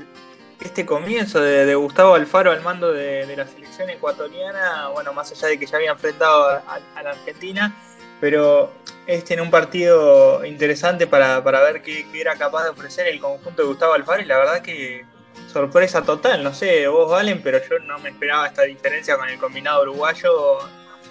este 0.61 0.85
comienzo 0.85 1.41
de, 1.41 1.75
Gustavo 1.75 2.15
Alfaro 2.15 2.51
al 2.51 2.63
mando 2.63 2.93
de, 2.93 3.35
la 3.37 3.47
selección 3.47 3.89
ecuatoriana, 3.91 4.89
bueno, 4.89 5.13
más 5.13 5.33
allá 5.33 5.49
de 5.49 5.59
que 5.59 5.67
ya 5.67 5.77
había 5.77 5.93
enfrentado 5.93 6.49
a, 6.49 7.03
la 7.03 7.11
Argentina, 7.11 7.75
pero 8.21 8.73
este 9.07 9.35
en 9.35 9.41
un 9.41 9.51
partido 9.51 10.45
interesante 10.45 11.07
para, 11.07 11.41
ver 11.41 11.83
qué, 11.83 12.07
era 12.15 12.37
capaz 12.37 12.65
de 12.65 12.71
ofrecer 12.71 13.09
el 13.09 13.21
conjunto 13.21 13.63
de 13.63 13.69
Gustavo 13.69 13.95
Alfaro 13.95 14.23
y 14.23 14.27
la 14.27 14.39
verdad 14.39 14.61
que 14.61 15.05
sorpresa 15.51 16.03
total, 16.03 16.45
no 16.45 16.55
sé, 16.55 16.87
vos 16.89 17.11
Valen, 17.11 17.43
pero 17.43 17.59
yo 17.69 17.79
no 17.81 17.99
me 17.99 18.11
esperaba 18.11 18.47
esta 18.47 18.63
diferencia 18.63 19.17
con 19.17 19.29
el 19.29 19.39
combinado 19.39 19.83
uruguayo 19.83 20.59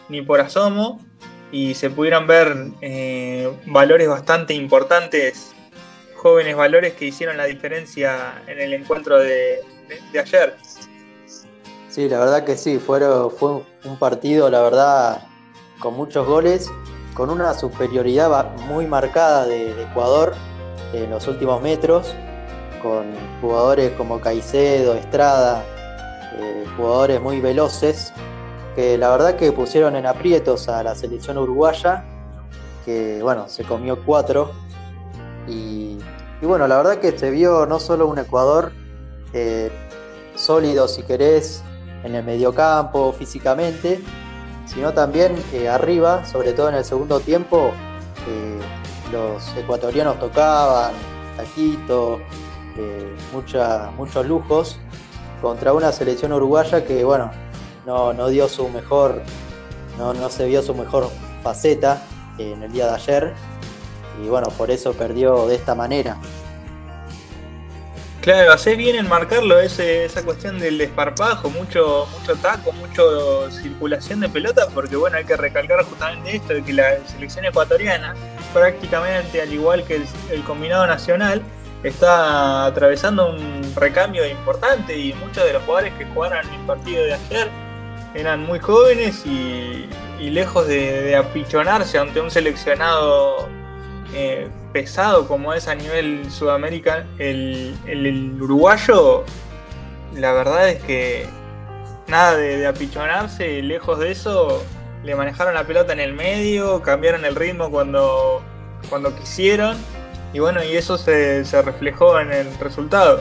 ni 0.08 0.22
por 0.22 0.40
asomo 0.40 1.00
y 1.52 1.74
se 1.74 1.90
pudieran 1.90 2.28
ver 2.28 2.56
eh, 2.82 3.52
valores 3.66 4.08
bastante 4.08 4.54
importantes, 4.54 5.56
jóvenes 6.20 6.56
valores 6.56 6.94
que 6.94 7.06
hicieron 7.06 7.38
la 7.38 7.46
diferencia 7.46 8.42
en 8.48 8.60
el 8.60 8.74
encuentro 8.74 9.18
de, 9.20 9.60
ayer. 10.20 10.56
Sí, 11.90 12.08
la 12.08 12.20
verdad 12.20 12.44
que 12.44 12.56
sí, 12.56 12.78
fue, 12.78 13.00
fue 13.32 13.64
un 13.86 13.98
partido, 13.98 14.50
la 14.50 14.62
verdad, 14.62 15.28
con 15.80 15.96
muchos 15.96 16.28
goles, 16.28 16.70
con 17.14 17.30
una 17.30 17.54
superioridad 17.54 18.56
muy 18.68 18.86
marcada 18.86 19.46
de 19.46 19.72
Ecuador 19.82 20.36
en 20.94 21.10
los 21.10 21.28
últimos 21.28 21.62
metros 21.62 22.16
con 22.82 23.14
jugadores 23.42 23.92
como 23.92 24.20
Caicedo, 24.20 24.96
Estrada, 24.96 25.64
eh, 26.38 26.66
jugadores 26.78 27.22
muy 27.22 27.40
veloces, 27.40 28.14
que 28.76 28.98
la 28.98 29.10
verdad 29.10 29.36
que 29.36 29.52
pusieron 29.52 29.96
en 29.96 30.06
aprietos 30.06 30.70
a 30.70 30.84
la 30.84 30.96
selección 30.96 31.38
uruguaya, 31.38 32.04
que 32.86 33.20
bueno, 33.22 33.48
se 33.48 33.64
comió 33.64 34.04
cuatro. 34.04 34.52
Y, 35.48 35.89
bueno, 36.46 36.68
la 36.68 36.78
verdad 36.78 37.00
que 37.00 37.18
se 37.18 37.32
vio 37.32 37.66
no 37.66 37.80
solo 37.80 38.08
un 38.08 38.20
Ecuador 38.20 38.72
eh, 39.34 39.72
sólido, 40.36 40.88
si 40.88 41.04
querés, 41.04 41.64
en 42.04 42.16
el 42.16 42.24
mediocampo, 42.24 43.14
físicamente, 43.14 44.00
sino 44.66 44.94
también 44.94 45.36
eh, 45.54 45.68
arriba, 45.68 46.26
sobre 46.26 46.54
todo 46.54 46.70
en 46.70 46.76
el 46.76 46.86
segundo 46.86 47.20
tiempo, 47.20 47.72
los 49.12 49.58
ecuatorianos 49.58 50.20
tocaban, 50.20 50.94
Taquito, 51.36 52.20
muchos 53.98 54.26
lujos 54.28 54.80
contra 55.42 55.74
una 55.74 55.92
selección 55.92 56.32
uruguaya 56.34 56.86
que, 56.86 57.04
bueno, 57.04 57.32
no, 57.86 58.28
dio 58.30 58.48
su 58.48 58.70
mejor, 58.70 59.22
no, 59.98 60.14
no 60.14 60.30
se 60.30 60.46
vio 60.46 60.62
su 60.62 60.76
mejor 60.76 61.10
faceta 61.42 62.02
en 62.38 62.62
el 62.64 62.72
día 62.72 62.88
de 62.88 62.94
ayer 62.94 63.34
y 64.24 64.28
bueno, 64.28 64.50
por 64.58 64.72
eso 64.72 64.94
perdió 64.94 65.48
de 65.48 65.56
esta 65.56 65.76
manera. 65.76 66.18
Claro, 68.22 68.52
hace 68.52 68.76
bien 68.76 68.98
en 68.98 69.08
marcarlo 69.08 69.60
ese, 69.60 70.04
esa 70.04 70.24
cuestión 70.24 70.60
del 70.60 70.78
desparpajo, 70.78 71.50
mucho, 71.50 72.06
mucho 72.20 72.36
taco, 72.36 72.74
mucho 72.74 73.50
circulación 73.50 74.20
de 74.20 74.28
pelota, 74.28 74.68
porque 74.74 74.98
bueno, 74.98 75.18
hay 75.18 75.24
que 75.24 75.38
recalcar 75.38 75.84
justamente 75.86 76.36
esto, 76.36 76.54
de 76.54 76.64
que 76.64 76.74
la 76.74 76.98
selección 77.08 77.46
ecuatoriana, 77.46 78.14
prácticamente 78.54 79.42
al 79.42 79.54
igual 79.54 79.86
que 79.86 80.04
el 80.32 80.44
combinado 80.44 80.86
nacional, 80.86 81.42
está 81.84 82.66
atravesando 82.66 83.30
un 83.30 83.74
recambio 83.76 84.28
importante 84.28 84.98
y 84.98 85.14
muchos 85.14 85.46
de 85.46 85.54
los 85.54 85.64
jugadores 85.64 85.94
que 85.94 86.06
jugaron 86.06 86.48
el 86.50 86.66
partido 86.66 87.04
de 87.04 87.14
ayer 87.14 87.50
eran 88.14 88.42
muy 88.42 88.60
jóvenes 88.60 89.26
y, 89.26 89.88
lejos 90.20 90.68
de, 90.68 91.16
apichonarse 91.16 91.98
ante 91.98 92.20
un 92.20 92.30
seleccionado 92.30 93.48
eh, 94.14 94.48
pesado 94.74 95.28
como 95.28 95.54
es 95.54 95.68
a 95.68 95.76
nivel 95.76 96.32
Sudamérica, 96.32 97.06
el, 97.20 98.38
uruguayo, 98.42 99.24
la 100.16 100.32
verdad 100.32 100.70
es 100.70 100.82
que 100.82 101.28
nada 102.08 102.36
de, 102.36 102.66
apichonarse, 102.66 103.62
lejos 103.62 104.00
de 104.00 104.12
eso, 104.12 104.64
le 105.04 105.16
manejaron 105.16 105.54
la 105.54 105.66
pelota 105.66 105.94
en 105.94 106.00
el 106.00 106.14
medio, 106.14 106.82
cambiaron 106.82 107.24
el 107.24 107.36
ritmo 107.36 107.70
cuando, 107.70 108.42
cuando 108.90 109.16
quisieron 109.16 109.78
y 110.34 110.40
bueno, 110.40 110.64
y 110.64 110.76
eso 110.76 110.98
se, 110.98 111.44
reflejó 111.62 112.20
en 112.20 112.32
el 112.32 112.54
resultado. 112.60 113.20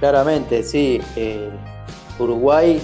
Claramente, 0.00 0.62
sí. 0.62 1.00
Eh, 1.16 1.48
Uruguay, 2.18 2.80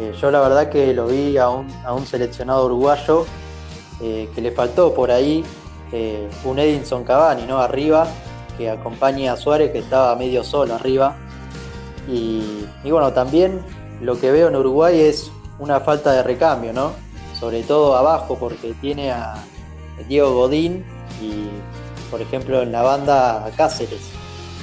eh, 0.00 0.14
yo 0.20 0.30
la 0.30 0.40
verdad 0.40 0.70
que 0.70 0.94
lo 0.94 1.08
vi 1.08 1.36
a 1.38 1.48
un, 1.48 2.06
seleccionado 2.06 2.66
uruguayo 2.66 3.26
que 4.00 4.40
le 4.40 4.52
faltó 4.52 4.94
por 4.94 5.10
ahí 5.10 5.44
un 6.44 6.58
Edinson 6.58 7.04
Cavani, 7.04 7.46
¿no? 7.46 7.58
Arriba, 7.58 8.06
que 8.56 8.70
acompaña 8.70 9.32
a 9.32 9.36
Suárez, 9.36 9.70
que 9.72 9.78
estaba 9.78 10.14
medio 10.16 10.44
solo 10.44 10.74
arriba. 10.74 11.16
Y, 12.08 12.66
y, 12.84 12.90
bueno, 12.90 13.12
también 13.12 13.62
lo 14.00 14.18
que 14.18 14.30
veo 14.30 14.48
en 14.48 14.56
Uruguay 14.56 15.00
es 15.00 15.30
una 15.58 15.80
falta 15.80 16.12
de 16.12 16.22
recambio, 16.22 16.72
¿no? 16.72 16.92
Sobre 17.38 17.62
todo 17.62 17.96
abajo, 17.96 18.36
porque 18.38 18.74
tiene 18.80 19.10
a 19.10 19.34
Diego 20.08 20.32
Godín 20.34 20.84
y 21.20 21.48
por 22.10 22.22
ejemplo, 22.22 22.62
en 22.62 22.72
la 22.72 22.82
banda 22.82 23.50
Cáceres, 23.56 24.10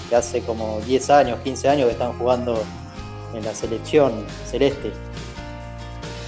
que 0.09 0.15
hace 0.15 0.41
como 0.41 0.79
10 0.81 1.09
años, 1.09 1.39
15 1.43 1.69
años 1.69 1.85
que 1.87 1.93
están 1.93 2.17
jugando 2.17 2.61
en 3.33 3.43
la 3.43 3.53
selección 3.53 4.25
celeste. 4.45 4.91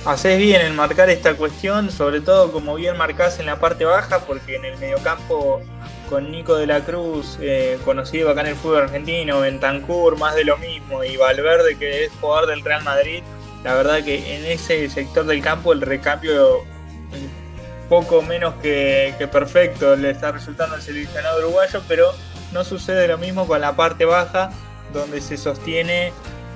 Haces 0.07 0.37
bien 0.37 0.61
en 0.61 0.73
marcar 0.73 1.09
esta 1.09 1.33
cuestión, 1.33 1.91
sobre 1.91 2.21
todo 2.21 2.53
como 2.53 2.75
bien 2.75 2.95
marcás 2.95 3.41
en 3.41 3.45
la 3.45 3.59
parte 3.59 3.83
baja, 3.83 4.19
porque 4.19 4.55
en 4.55 4.63
el 4.63 4.77
mediocampo 4.77 5.61
con 6.09 6.31
Nico 6.31 6.55
de 6.55 6.65
la 6.65 6.79
Cruz, 6.79 7.37
eh, 7.41 7.77
conocido 7.83 8.29
acá 8.29 8.39
en 8.39 8.47
el 8.47 8.55
fútbol 8.55 8.83
argentino, 8.83 9.41
Bentancur, 9.41 10.17
más 10.17 10.33
de 10.35 10.45
lo 10.45 10.57
mismo, 10.59 11.03
y 11.03 11.17
Valverde, 11.17 11.77
que 11.77 12.05
es 12.05 12.11
jugador 12.21 12.47
del 12.47 12.63
Real 12.63 12.85
Madrid, 12.85 13.21
la 13.65 13.73
verdad 13.73 14.01
que 14.01 14.37
en 14.37 14.45
ese 14.45 14.89
sector 14.89 15.25
del 15.25 15.41
campo 15.41 15.73
el 15.73 15.81
recambio 15.81 16.63
poco 17.89 18.21
menos 18.21 18.53
que, 18.61 19.13
perfecto 19.29 19.97
le 19.97 20.11
está 20.11 20.31
resultando 20.31 20.75
al 20.75 20.81
seleccionado 20.81 21.39
uruguayo, 21.39 21.81
pero 21.85 22.13
no 22.53 22.63
sucede 22.63 23.09
lo 23.09 23.17
mismo 23.17 23.45
con 23.45 23.59
la 23.59 23.75
parte 23.75 24.05
baja, 24.05 24.51
donde 24.93 25.19
se 25.19 25.35
sostiene 25.35 26.13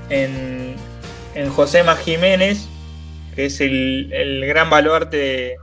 en, 0.10 0.77
en 1.36 1.50
Josema 1.50 1.98
Jiménez, 1.98 2.70
que 3.36 3.46
es 3.46 3.62
el, 3.62 4.46
gran 4.46 4.70
baluarte 4.70 5.58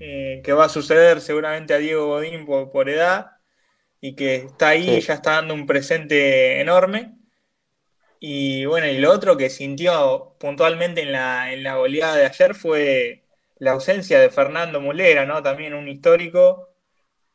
eh, 0.00 0.40
que 0.44 0.52
va 0.52 0.66
a 0.66 0.68
suceder 0.68 1.20
seguramente 1.20 1.74
a 1.74 1.78
Diego 1.78 2.06
Godín 2.06 2.46
por, 2.46 2.88
edad, 2.88 3.32
y 4.00 4.14
que 4.14 4.36
está 4.36 4.68
ahí, 4.70 4.96
y 4.96 5.00
ya 5.00 5.14
está 5.14 5.32
dando 5.32 5.54
un 5.54 5.66
presente 5.66 6.60
enorme. 6.60 7.14
Y 8.20 8.64
bueno, 8.66 8.86
y 8.88 8.98
lo 8.98 9.12
otro 9.12 9.36
que 9.36 9.50
sintió 9.50 10.36
puntualmente 10.40 11.02
en 11.02 11.12
la, 11.12 11.52
en 11.52 11.62
la 11.62 11.76
goleada 11.76 12.16
de 12.16 12.26
ayer 12.26 12.54
fue 12.54 13.24
la 13.58 13.72
ausencia 13.72 14.18
de 14.20 14.30
Fernando 14.30 14.80
Mulera, 14.80 15.24
¿no? 15.26 15.42
También 15.42 15.74
un 15.74 15.88
histórico 15.88 16.70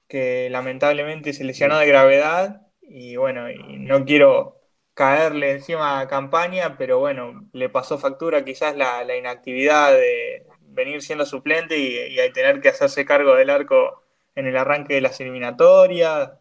que 0.08 0.50
lamentablemente 0.50 1.34
se 1.34 1.44
lesionó 1.44 1.78
de 1.80 1.88
gravedad 1.88 2.68
y 2.82 3.16
bueno, 3.16 3.50
y 3.50 3.78
no 3.80 4.06
quiero 4.06 4.63
caerle 4.94 5.52
encima 5.52 6.00
a 6.00 6.08
campaña, 6.08 6.78
pero 6.78 7.00
bueno, 7.00 7.48
le 7.54 7.70
pasó 7.70 7.98
factura 7.98 8.46
quizás 8.46 8.76
la, 8.78 9.16
inactividad 9.16 9.92
de 9.94 10.46
venir 10.62 11.02
siendo 11.02 11.26
suplente 11.26 11.78
y, 11.78 12.16
tener 12.34 12.62
que 12.62 12.70
hacerse 12.70 13.06
cargo 13.06 13.36
del 13.36 13.50
arco 13.50 14.04
en 14.36 14.48
el 14.48 14.58
arranque 14.58 14.96
de 14.96 15.02
las 15.02 15.20
eliminatorias. 15.20 16.32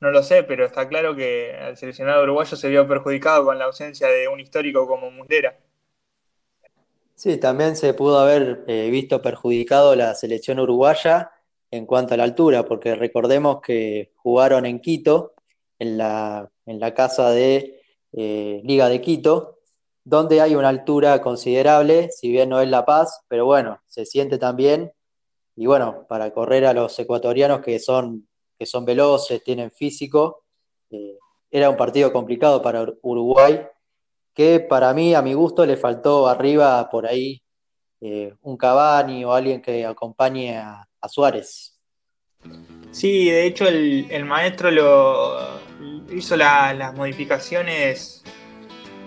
No 0.00 0.10
lo 0.10 0.22
sé, 0.22 0.42
pero 0.42 0.66
está 0.66 0.88
claro 0.88 1.16
que 1.16 1.50
el 1.50 1.76
seleccionado 1.76 2.22
uruguayo 2.22 2.56
se 2.56 2.68
vio 2.68 2.86
perjudicado 2.86 3.44
con 3.44 3.58
la 3.58 3.64
ausencia 3.64 4.08
de 4.08 4.28
un 4.28 4.40
histórico 4.40 4.86
como 4.86 5.10
Mulera. 5.10 5.58
Sí, 7.14 7.38
también 7.38 7.76
se 7.76 7.94
pudo 7.94 8.18
haber 8.18 8.64
eh, 8.66 8.90
visto 8.90 9.22
perjudicado 9.22 9.96
la 9.96 10.14
selección 10.14 10.60
uruguaya 10.60 11.32
en 11.70 11.86
cuanto 11.86 12.14
a 12.14 12.16
la 12.18 12.24
altura, 12.24 12.64
porque 12.64 12.94
recordemos 12.94 13.60
que 13.62 14.12
jugaron 14.16 14.66
en 14.66 14.80
Quito, 14.80 15.34
en 15.78 15.98
la 15.98 16.50
casa 16.94 17.30
de 17.30 17.75
eh, 18.16 18.60
Liga 18.64 18.88
de 18.88 19.00
Quito, 19.00 19.58
donde 20.02 20.40
hay 20.40 20.56
una 20.56 20.68
altura 20.68 21.20
considerable, 21.20 22.10
si 22.10 22.30
bien 22.30 22.48
no 22.48 22.60
es 22.60 22.68
La 22.68 22.84
Paz, 22.84 23.20
pero 23.28 23.44
bueno, 23.44 23.80
se 23.86 24.04
siente 24.04 24.38
también. 24.38 24.92
Y 25.54 25.66
bueno, 25.66 26.04
para 26.08 26.32
correr 26.32 26.66
a 26.66 26.74
los 26.74 26.98
ecuatorianos 26.98 27.60
que 27.60 27.78
son, 27.78 28.26
que 28.58 28.66
son 28.66 28.84
veloces, 28.84 29.44
tienen 29.44 29.70
físico, 29.70 30.42
eh, 30.90 31.16
era 31.50 31.70
un 31.70 31.76
partido 31.76 32.12
complicado 32.12 32.60
para 32.60 32.84
Uruguay 33.02 33.64
que 34.36 34.60
para 34.60 34.92
mí, 34.92 35.14
a 35.14 35.22
mi 35.22 35.32
gusto, 35.32 35.64
le 35.64 35.78
faltó 35.78 36.28
arriba 36.28 36.90
por 36.90 37.06
ahí 37.06 37.42
eh, 38.02 38.34
un 38.42 38.58
Cavani 38.58 39.24
o 39.24 39.32
alguien 39.32 39.62
que 39.62 39.86
acompañe 39.86 40.58
a, 40.58 40.86
Suárez. 41.08 41.80
Sí, 42.90 43.30
de 43.30 43.46
hecho 43.46 43.66
el, 43.68 44.24
maestro 44.24 44.72
lo 44.72 45.55
hizo 46.10 46.36
las 46.36 46.94
modificaciones 46.94 48.22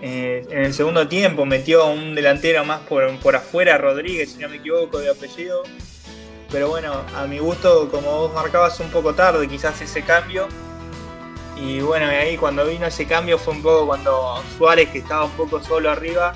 eh, 0.02 0.46
en 0.50 0.64
el 0.64 0.74
segundo 0.74 1.08
tiempo, 1.08 1.44
metió 1.44 1.86
un 1.86 2.14
delantero 2.14 2.64
más 2.64 2.80
por, 2.80 3.18
por 3.18 3.36
afuera, 3.36 3.76
Rodríguez, 3.78 4.32
si 4.32 4.38
no 4.38 4.48
me 4.48 4.56
equivoco, 4.56 4.98
de 4.98 5.10
apellido. 5.10 5.62
Pero 6.50 6.68
bueno, 6.68 7.04
a 7.14 7.26
mi 7.26 7.38
gusto, 7.38 7.90
como 7.90 8.10
vos 8.10 8.34
marcabas 8.34 8.80
un 8.80 8.90
poco 8.90 9.14
tarde 9.14 9.46
quizás 9.46 9.80
ese 9.80 10.02
cambio, 10.02 10.48
y 11.56 11.80
bueno, 11.80 12.06
ahí 12.06 12.36
cuando 12.38 12.64
vino 12.64 12.86
ese 12.86 13.06
cambio 13.06 13.36
fue 13.38 13.54
un 13.54 13.62
poco 13.62 13.86
cuando 13.86 14.42
Suárez, 14.56 14.88
que 14.88 14.98
estaba 14.98 15.24
un 15.26 15.32
poco 15.32 15.62
solo 15.62 15.90
arriba, 15.90 16.34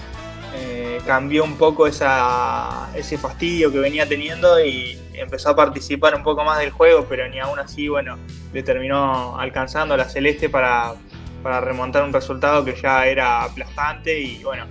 eh, 0.57 1.01
cambió 1.07 1.45
un 1.45 1.57
poco 1.57 1.87
ese 1.87 3.19
fastidio 3.19 3.73
que 3.73 3.79
venía 3.79 4.09
teniendo 4.09 4.65
y 4.65 4.99
empezó 5.15 5.51
a 5.51 5.57
participar 5.57 6.15
un 6.15 6.23
poco 6.23 6.45
más 6.45 6.59
del 6.59 6.71
juego, 6.71 7.07
pero 7.09 7.29
ni 7.29 7.41
aún 7.41 7.59
así, 7.59 7.89
bueno, 7.89 8.17
le 8.53 8.63
terminó 8.63 9.39
alcanzando 9.39 9.95
a 9.95 9.97
la 9.97 10.09
Celeste 10.09 10.49
para, 10.49 10.95
para 11.43 11.61
remontar 11.61 12.05
un 12.05 12.13
resultado 12.13 12.65
que 12.65 12.75
ya 12.75 13.07
era 13.07 13.43
aplastante 13.43 14.19
y 14.21 14.43
bueno, 14.45 14.67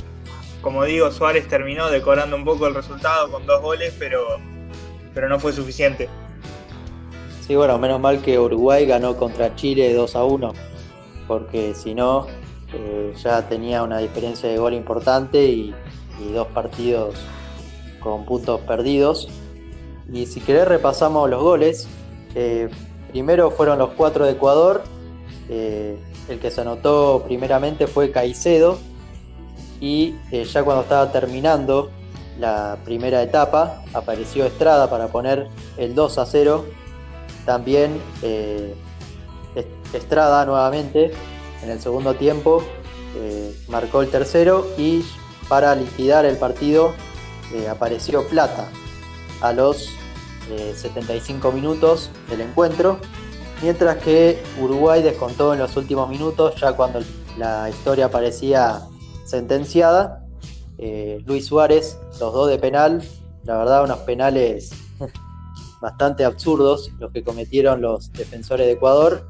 como 0.61 0.85
digo, 0.85 1.11
Suárez 1.11 1.47
terminó 1.47 1.89
decorando 1.89 2.35
un 2.37 2.45
poco 2.45 2.67
el 2.67 2.73
resultado 2.73 3.29
con 3.29 3.45
dos 3.45 3.61
goles, 3.61 3.93
pero, 3.99 4.39
pero 5.13 5.27
no 5.27 5.39
fue 5.39 5.51
suficiente. 5.51 6.07
Sí, 7.45 7.55
bueno, 7.55 7.77
menos 7.77 7.99
mal 7.99 8.21
que 8.21 8.39
Uruguay 8.39 8.85
ganó 8.85 9.17
contra 9.17 9.53
Chile 9.55 9.93
2 9.93 10.15
a 10.15 10.23
1, 10.23 10.53
porque 11.27 11.73
si 11.73 11.93
no, 11.93 12.27
eh, 12.73 13.13
ya 13.21 13.47
tenía 13.47 13.83
una 13.83 13.99
diferencia 13.99 14.49
de 14.49 14.57
gol 14.57 14.73
importante 14.73 15.45
y, 15.45 15.73
dos 16.33 16.47
partidos 16.47 17.15
con 17.99 18.25
puntos 18.25 18.61
perdidos. 18.61 19.27
Y 20.11 20.25
si 20.25 20.39
querés 20.39 20.67
repasamos 20.67 21.29
los 21.29 21.41
goles. 21.41 21.87
Eh, 22.35 22.69
primero 23.11 23.51
fueron 23.51 23.77
los 23.77 23.89
cuatro 23.89 24.25
de 24.25 24.31
Ecuador. 24.31 24.83
Eh, 25.49 25.97
el 26.29 26.39
que 26.39 26.49
se 26.49 26.61
anotó 26.61 27.23
primeramente 27.25 27.87
fue 27.87 28.11
Caicedo. 28.11 28.77
Y 29.81 30.15
ya 30.31 30.63
cuando 30.63 30.83
estaba 30.83 31.11
terminando 31.11 31.89
la 32.39 32.77
primera 32.85 33.21
etapa, 33.21 33.83
apareció 33.93 34.45
Estrada 34.45 34.89
para 34.89 35.09
poner 35.09 35.49
el 35.77 35.93
2 35.93 36.17
a 36.19 36.25
0 36.25 36.65
también 37.45 37.99
Estrada 39.93 40.45
nuevamente 40.45 41.11
en 41.63 41.69
el 41.69 41.81
segundo 41.81 42.15
tiempo 42.15 42.63
eh, 43.15 43.55
marcó 43.67 44.01
el 44.01 44.09
tercero 44.09 44.67
y 44.77 45.03
para 45.47 45.75
liquidar 45.75 46.25
el 46.25 46.37
partido 46.37 46.93
eh, 47.53 47.67
apareció 47.69 48.27
Plata 48.27 48.67
a 49.41 49.53
los 49.53 49.89
75 50.75 51.53
minutos 51.53 52.09
del 52.29 52.41
encuentro, 52.41 52.99
mientras 53.61 53.97
que 53.97 54.43
Uruguay 54.61 55.01
descontó 55.01 55.53
en 55.53 55.59
los 55.59 55.77
últimos 55.77 56.09
minutos, 56.09 56.55
ya 56.59 56.73
cuando 56.73 56.99
la 57.37 57.69
historia 57.69 58.11
parecía 58.11 58.81
sentenciada. 59.25 60.25
Luis 61.25 61.45
Suárez, 61.45 61.97
los 62.19 62.33
dos 62.33 62.49
de 62.49 62.59
penal, 62.59 63.01
la 63.45 63.57
verdad 63.57 63.83
unos 63.83 63.99
penales 63.99 64.71
bastante 65.81 66.23
absurdos 66.23 66.91
los 66.99 67.11
que 67.11 67.23
cometieron 67.23 67.81
los 67.81 68.11
defensores 68.13 68.65
de 68.65 68.73
Ecuador. 68.73 69.27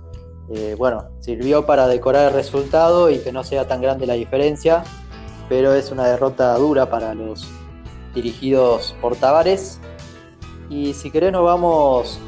Eh, 0.49 0.75
bueno, 0.77 1.09
sirvió 1.19 1.65
para 1.65 1.87
decorar 1.87 2.27
el 2.27 2.33
resultado 2.33 3.09
y 3.09 3.19
que 3.19 3.31
no 3.31 3.43
sea 3.43 3.67
tan 3.67 3.81
grande 3.81 4.05
la 4.05 4.13
diferencia, 4.13 4.83
pero 5.49 5.73
es 5.73 5.91
una 5.91 6.05
derrota 6.05 6.53
dura 6.57 6.89
para 6.89 7.13
los 7.13 7.47
dirigidos 8.13 8.95
por 9.01 9.15
Tavares. 9.15 9.79
Y 10.69 10.93
si 10.93 11.11
querés 11.11 11.31
nos 11.31 11.43
vamos, 11.43 12.19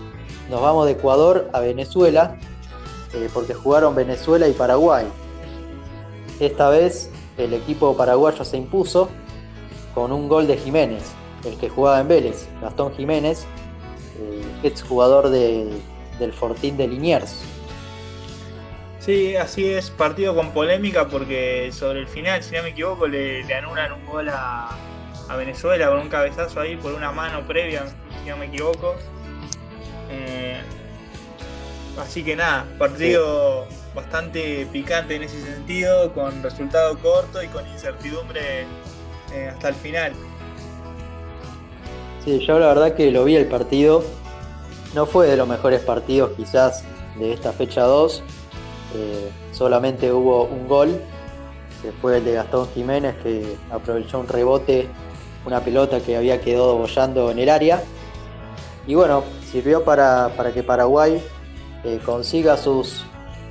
nos 0.49 0.61
vamos 0.61 0.85
de 0.85 0.93
Ecuador 0.93 1.49
a 1.53 1.59
Venezuela, 1.59 2.37
eh, 3.13 3.29
porque 3.33 3.53
jugaron 3.53 3.95
Venezuela 3.95 4.47
y 4.47 4.53
Paraguay. 4.53 5.05
Esta 6.39 6.69
vez 6.69 7.09
el 7.37 7.53
equipo 7.53 7.95
paraguayo 7.95 8.43
se 8.43 8.57
impuso 8.57 9.09
con 9.93 10.11
un 10.11 10.27
gol 10.27 10.47
de 10.47 10.57
Jiménez, 10.57 11.03
el 11.45 11.57
que 11.57 11.69
jugaba 11.69 11.99
en 12.01 12.07
Vélez, 12.07 12.47
Gastón 12.61 12.93
Jiménez, 12.93 13.45
eh, 14.19 14.43
exjugador 14.63 15.29
de, 15.29 15.69
del 16.19 16.33
Fortín 16.33 16.77
de 16.77 16.87
Liniers. 16.87 17.41
Sí, 19.05 19.35
así 19.35 19.69
es, 19.69 19.91
partido 19.91 20.33
con 20.33 20.49
polémica 20.49 21.07
porque 21.07 21.69
sobre 21.71 21.99
el 21.99 22.07
final, 22.07 22.41
si 22.41 22.55
no 22.55 22.63
me 22.63 22.69
equivoco, 22.69 23.05
le, 23.05 23.43
anulan 23.53 23.93
un 23.93 24.03
gol 24.07 24.29
a, 24.29 24.75
Venezuela 25.37 25.89
con 25.89 25.99
un 25.99 26.09
cabezazo 26.09 26.59
ahí 26.59 26.75
por 26.75 26.93
una 26.93 27.11
mano 27.11 27.45
previa, 27.45 27.83
si 28.23 28.29
no 28.29 28.37
me 28.37 28.47
equivoco. 28.47 28.95
Eh, 30.09 30.59
así 31.99 32.23
que 32.23 32.35
nada, 32.35 32.65
partido 32.79 33.67
bastante 33.93 34.67
picante 34.71 35.17
en 35.17 35.23
ese 35.23 35.39
sentido, 35.39 36.11
con 36.13 36.41
resultado 36.41 36.97
corto 36.97 37.43
y 37.43 37.47
con 37.47 37.67
incertidumbre 37.67 38.65
eh, 39.33 39.51
hasta 39.53 39.69
el 39.69 39.75
final. 39.75 40.13
Sí, 42.23 42.43
yo 42.43 42.57
la 42.57 42.67
verdad 42.69 42.95
que 42.95 43.11
lo 43.11 43.23
vi 43.23 43.35
el 43.35 43.45
partido. 43.45 44.03
No 44.95 45.05
fue 45.05 45.27
de 45.27 45.37
los 45.37 45.47
mejores 45.47 45.81
partidos 45.81 46.31
quizás 46.35 46.83
de 47.19 47.33
esta 47.33 47.51
fecha 47.51 47.81
2. 47.81 48.23
Eh, 48.95 49.29
solamente 49.51 50.11
hubo 50.11 50.45
un 50.45 50.67
gol, 50.67 51.01
que 51.81 51.91
fue 51.91 52.17
el 52.17 52.25
de 52.25 52.33
Gastón 52.33 52.67
Jiménez, 52.73 53.15
que 53.21 53.57
aprovechó 53.71 54.19
un 54.19 54.27
rebote, 54.27 54.87
una 55.45 55.59
pelota 55.59 55.99
que 55.99 56.17
había 56.17 56.41
quedado 56.41 56.77
bollando 56.77 57.31
en 57.31 57.39
el 57.39 57.49
área. 57.49 57.83
Y 58.87 58.95
bueno, 58.95 59.23
sirvió 59.51 59.83
para, 59.83 60.31
que 60.53 60.63
Paraguay 60.63 61.21
eh, 61.83 61.99
consiga 62.05 62.57
sus, 62.57 63.05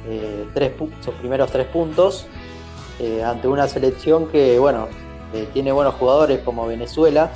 eh, 0.09 0.47
tres, 0.55 0.73
sus 1.05 1.15
primeros 1.15 1.51
tres 1.51 1.67
puntos 1.67 2.27
ante 3.25 3.49
una 3.49 3.67
selección 3.67 4.29
que, 4.29 4.57
bueno, 4.61 4.87
tiene 5.53 5.73
buenos 5.73 5.95
jugadores 5.95 6.39
como 6.45 6.65
Venezuela, 6.69 7.33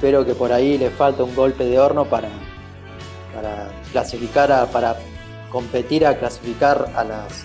Espero 0.00 0.24
que 0.24 0.34
por 0.34 0.50
ahí 0.50 0.78
le 0.78 0.88
falta 0.88 1.22
un 1.24 1.34
golpe 1.36 1.62
de 1.66 1.78
horno 1.78 2.06
para, 2.06 2.30
para 3.34 3.70
clasificar, 3.92 4.66
para 4.70 4.96
competir 5.50 6.06
a 6.06 6.18
clasificar 6.18 6.90
a 6.94 7.04
las, 7.04 7.44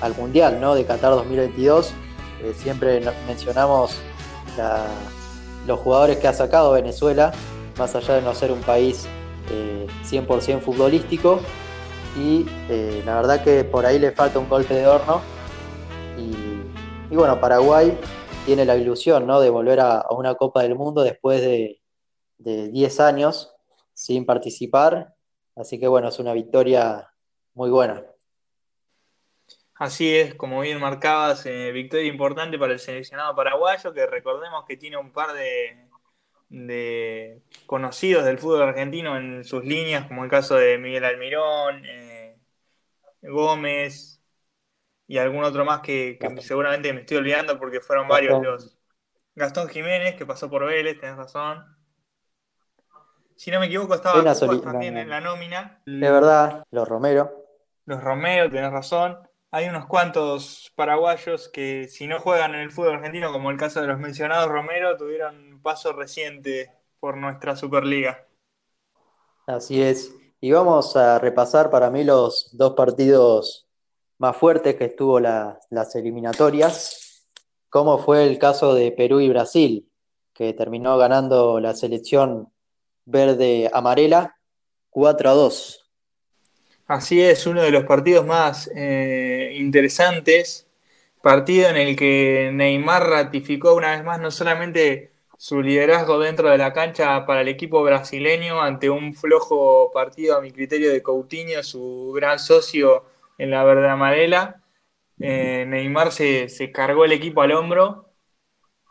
al 0.00 0.14
Mundial 0.14 0.60
¿no? 0.60 0.74
de 0.74 0.84
Qatar 0.84 1.12
2022. 1.12 1.92
Eh, 2.42 2.54
siempre 2.56 3.00
mencionamos 3.26 3.96
los 5.66 5.80
jugadores 5.80 6.18
que 6.18 6.28
ha 6.28 6.32
sacado 6.32 6.72
Venezuela, 6.72 7.32
más 7.78 7.94
allá 7.94 8.16
de 8.16 8.22
no 8.22 8.34
ser 8.34 8.52
un 8.52 8.60
país 8.60 9.06
100% 9.48 10.48
eh, 10.48 10.60
futbolístico. 10.60 11.40
Y 12.16 12.46
eh, 12.68 13.02
la 13.06 13.16
verdad 13.16 13.44
que 13.44 13.64
por 13.64 13.86
ahí 13.86 13.98
le 13.98 14.12
falta 14.12 14.38
un 14.38 14.48
golpe 14.48 14.74
de 14.74 14.86
horno. 14.86 15.20
Y, 16.18 17.14
bueno, 17.14 17.40
Paraguay 17.40 17.98
tiene 18.46 18.64
la 18.64 18.76
ilusión 18.76 19.26
¿no? 19.26 19.40
de 19.40 19.50
volver 19.50 19.80
a, 19.80 20.06
una 20.10 20.34
Copa 20.34 20.62
del 20.62 20.74
Mundo 20.74 21.02
después 21.02 21.40
de, 21.40 21.80
de 22.38 22.68
10 22.68 23.00
años 23.00 23.54
sin 23.94 24.26
participar. 24.26 25.14
Así 25.56 25.78
que 25.78 25.88
bueno, 25.88 26.08
es 26.08 26.18
una 26.18 26.32
victoria 26.32 27.09
muy 27.54 27.70
buena. 27.70 28.04
Así 29.74 30.14
es, 30.14 30.34
como 30.34 30.60
bien 30.60 30.78
marcabas, 30.78 31.46
eh, 31.46 31.72
victoria 31.72 32.06
importante 32.06 32.58
para 32.58 32.74
el 32.74 32.78
seleccionado 32.78 33.34
paraguayo, 33.34 33.94
que 33.94 34.06
recordemos 34.06 34.66
que 34.66 34.76
tiene 34.76 34.98
un 34.98 35.10
par 35.10 35.32
de, 35.32 35.88
de, 36.50 37.42
conocidos 37.64 38.26
del 38.26 38.38
fútbol 38.38 38.62
argentino 38.62 39.16
en 39.16 39.42
sus 39.42 39.64
líneas, 39.64 40.06
como 40.06 40.22
el 40.22 40.30
caso 40.30 40.56
de 40.56 40.76
Miguel 40.76 41.06
Almirón, 41.06 41.82
eh, 41.86 42.36
Gómez 43.22 44.20
y 45.06 45.18
algún 45.18 45.44
otro 45.44 45.64
más 45.64 45.80
que, 45.80 46.18
seguramente 46.40 46.92
me 46.92 47.00
estoy 47.00 47.16
olvidando 47.16 47.58
porque 47.58 47.80
fueron 47.80 48.06
varios 48.06 48.42
los. 48.42 48.76
Gastón 49.34 49.68
Jiménez, 49.68 50.16
que 50.16 50.26
pasó 50.26 50.50
por 50.50 50.66
Vélez, 50.66 51.00
tenés 51.00 51.16
razón. 51.16 51.64
Si 53.36 53.50
no 53.50 53.58
me 53.58 53.66
equivoco, 53.66 53.94
estaba 53.94 54.22
también 54.60 54.98
en 54.98 55.08
la 55.08 55.20
nómina. 55.20 55.80
De 55.86 56.10
verdad, 56.10 56.64
los 56.70 56.86
Romero. 56.86 57.39
Los 57.90 58.04
Romero, 58.04 58.48
tenés 58.48 58.70
razón. 58.70 59.18
hay 59.50 59.68
unos 59.68 59.86
cuantos 59.86 60.70
paraguayos 60.76 61.48
que 61.48 61.88
si 61.88 62.06
no 62.06 62.20
juegan 62.20 62.54
en 62.54 62.60
el 62.60 62.70
fútbol 62.70 62.94
argentino, 62.94 63.32
como 63.32 63.50
el 63.50 63.56
caso 63.56 63.80
de 63.80 63.88
los 63.88 63.98
mencionados 63.98 64.48
Romero, 64.48 64.96
tuvieron 64.96 65.54
un 65.54 65.60
paso 65.60 65.92
reciente 65.92 66.70
por 67.00 67.16
nuestra 67.16 67.56
Superliga. 67.56 68.28
Así 69.48 69.82
es. 69.82 70.14
Y 70.40 70.52
vamos 70.52 70.94
a 70.94 71.18
repasar 71.18 71.68
para 71.68 71.90
mí 71.90 72.04
los 72.04 72.56
dos 72.56 72.74
partidos 72.74 73.66
más 74.18 74.36
fuertes 74.36 74.76
que 74.76 74.84
estuvo 74.84 75.18
las 75.18 75.96
eliminatorias, 75.96 77.26
como 77.70 77.98
fue 77.98 78.24
el 78.24 78.38
caso 78.38 78.72
de 78.72 78.92
Perú 78.92 79.18
y 79.18 79.30
Brasil, 79.30 79.90
que 80.32 80.52
terminó 80.52 80.96
ganando 80.96 81.58
la 81.58 81.74
selección 81.74 82.52
verde-amarela 83.04 84.36
4 84.90 85.30
a 85.30 85.32
2. 85.32 85.79
Así 86.90 87.22
es, 87.22 87.46
uno 87.46 87.62
de 87.62 87.70
los 87.70 87.84
partidos 87.84 88.26
más 88.26 88.68
eh, 88.74 89.52
interesantes, 89.54 90.68
partido 91.22 91.68
en 91.68 91.76
el 91.76 91.94
que 91.94 92.50
Neymar 92.52 93.08
ratificó 93.08 93.74
una 93.76 93.92
vez 93.92 94.02
más 94.02 94.18
no 94.20 94.32
solamente 94.32 95.12
su 95.38 95.62
liderazgo 95.62 96.18
dentro 96.18 96.50
de 96.50 96.58
la 96.58 96.72
cancha 96.72 97.24
para 97.26 97.42
el 97.42 97.48
equipo 97.48 97.84
brasileño 97.84 98.60
ante 98.60 98.90
un 98.90 99.14
flojo 99.14 99.92
partido 99.92 100.36
a 100.36 100.40
mi 100.40 100.50
criterio 100.50 100.90
de 100.90 101.00
Coutinho, 101.00 101.62
su 101.62 102.10
gran 102.12 102.40
socio 102.40 103.04
en 103.38 103.52
la 103.52 103.62
verde 103.62 103.88
amarela. 103.88 104.60
Eh, 105.20 105.66
Neymar 105.68 106.10
se, 106.10 106.72
cargó 106.72 107.04
el 107.04 107.12
equipo 107.12 107.42
al 107.42 107.52
hombro 107.52 108.10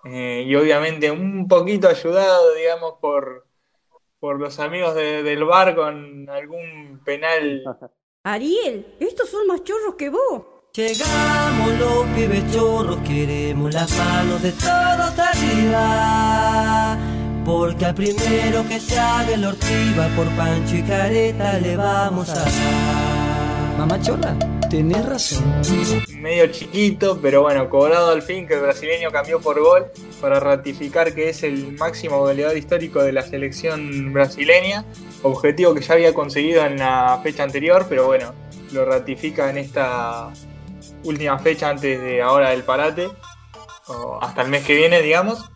eh, 0.05 0.45
y 0.47 0.55
obviamente 0.55 1.11
un 1.11 1.49
poquito 1.49 1.89
ayudado, 1.89 2.53
digamos, 2.55 2.93
por, 3.01 3.48
por 4.19 4.39
los 4.39 4.59
amigos 4.59 4.95
del 4.95 5.43
bar 5.45 5.75
con 5.75 6.29
algún 6.29 7.01
penal. 7.03 7.63
Ariel, 8.23 8.95
estos 8.99 9.29
son 9.29 9.47
más 9.47 9.63
chorros 9.63 9.95
que 9.95 10.09
vos. 10.09 10.43
Llegamos 10.73 11.79
los 11.79 12.05
pibes 12.15 12.51
chorros, 12.53 12.99
queremos 12.99 13.73
las 13.73 13.97
manos 13.97 14.41
de 14.43 14.51
todos 14.51 15.17
arriba. 15.17 16.97
Porque 17.45 17.85
al 17.85 17.95
primero 17.95 18.67
que 18.67 18.79
se 18.79 18.99
haga 18.99 19.33
el 19.33 19.45
ortiva 19.45 20.07
por 20.15 20.27
Pancho 20.35 20.75
y 20.75 20.83
Careta 20.83 21.57
le 21.59 21.75
vamos 21.75 22.29
a 22.29 22.35
dar. 22.35 22.51
Mamá 23.79 23.99
Chola, 24.01 24.35
tenés 24.69 25.05
razón. 25.05 25.61
Medio 26.15 26.47
chiquito, 26.47 27.19
pero 27.21 27.41
bueno, 27.41 27.69
cobrado 27.69 28.11
al 28.11 28.21
fin 28.21 28.47
que 28.47 28.53
el 28.53 28.61
brasileño 28.61 29.11
cambió 29.11 29.39
por 29.39 29.59
gol 29.59 29.87
para 30.21 30.39
ratificar 30.39 31.13
que 31.13 31.29
es 31.29 31.43
el 31.43 31.73
máximo 31.73 32.19
goleador 32.19 32.55
histórico 32.55 33.01
de 33.01 33.11
la 33.11 33.23
selección 33.23 34.13
brasileña. 34.13 34.85
Objetivo 35.23 35.73
que 35.73 35.81
ya 35.81 35.95
había 35.95 36.13
conseguido 36.13 36.65
en 36.65 36.77
la 36.77 37.19
fecha 37.23 37.43
anterior, 37.43 37.85
pero 37.89 38.05
bueno, 38.05 38.33
lo 38.71 38.85
ratifica 38.85 39.49
en 39.49 39.57
esta 39.57 40.29
última 41.03 41.39
fecha 41.39 41.69
antes 41.69 41.99
de 41.99 42.21
ahora 42.21 42.51
del 42.51 42.63
parate, 42.63 43.09
o 43.87 44.19
hasta 44.21 44.43
el 44.43 44.49
mes 44.49 44.63
que 44.65 44.75
viene, 44.75 45.01
digamos. 45.01 45.49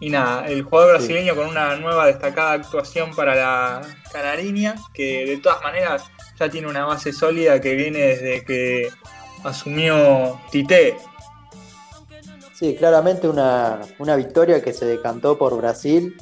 Y 0.00 0.08
nada, 0.08 0.46
el 0.46 0.62
jugador 0.62 0.96
brasileño 0.96 1.36
con 1.36 1.46
una 1.46 1.76
nueva 1.76 2.06
destacada 2.06 2.52
actuación 2.52 3.14
para 3.14 3.34
la 3.34 3.82
Canariña, 4.10 4.76
que 4.94 5.26
de 5.26 5.36
todas 5.36 5.62
maneras 5.62 6.10
ya 6.40 6.48
tiene 6.48 6.68
una 6.68 6.86
base 6.86 7.12
sólida 7.12 7.60
que 7.60 7.74
viene 7.74 7.98
desde 7.98 8.44
que 8.46 8.88
asumió 9.44 10.40
Tite. 10.50 10.96
Sí, 12.54 12.74
claramente 12.76 13.28
una, 13.28 13.82
victoria 14.16 14.62
que 14.62 14.72
se 14.72 14.86
decantó 14.86 15.36
por 15.36 15.54
Brasil, 15.58 16.16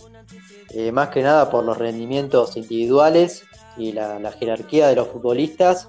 eh, 0.70 0.90
más 0.90 1.11
que 1.11 1.22
nada 1.22 1.50
por 1.50 1.64
los 1.64 1.78
rendimientos 1.78 2.57
individuales 2.57 3.44
y 3.76 3.92
la, 3.92 4.33
jerarquía 4.33 4.88
de 4.88 4.96
los 4.96 5.07
futbolistas, 5.07 5.88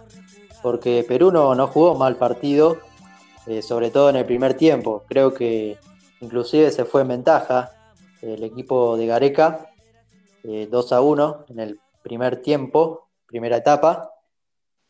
porque 0.61 1.03
Perú 1.07 1.31
no, 1.31 1.55
no 1.55 1.65
jugó 1.65 1.95
mal 1.95 2.15
partido, 2.15 2.77
eh, 3.47 3.63
sobre 3.63 3.89
todo 3.89 4.11
en 4.11 4.15
el 4.15 4.25
primer 4.25 4.53
tiempo. 4.53 5.05
Creo 5.07 5.33
que 5.33 5.79
inclusive 6.21 6.69
se 6.69 6.85
fue 6.85 7.01
en 7.01 7.07
ventaja 7.07 7.71
el 8.21 8.43
equipo 8.43 8.95
de 8.95 9.07
Gareca, 9.07 9.71
2 10.43 10.91
eh, 10.91 10.95
a 10.95 11.01
1 11.01 11.45
en 11.49 11.59
el 11.59 11.79
primer 12.03 12.43
tiempo, 12.43 13.07
primera 13.25 13.57
etapa. 13.57 14.11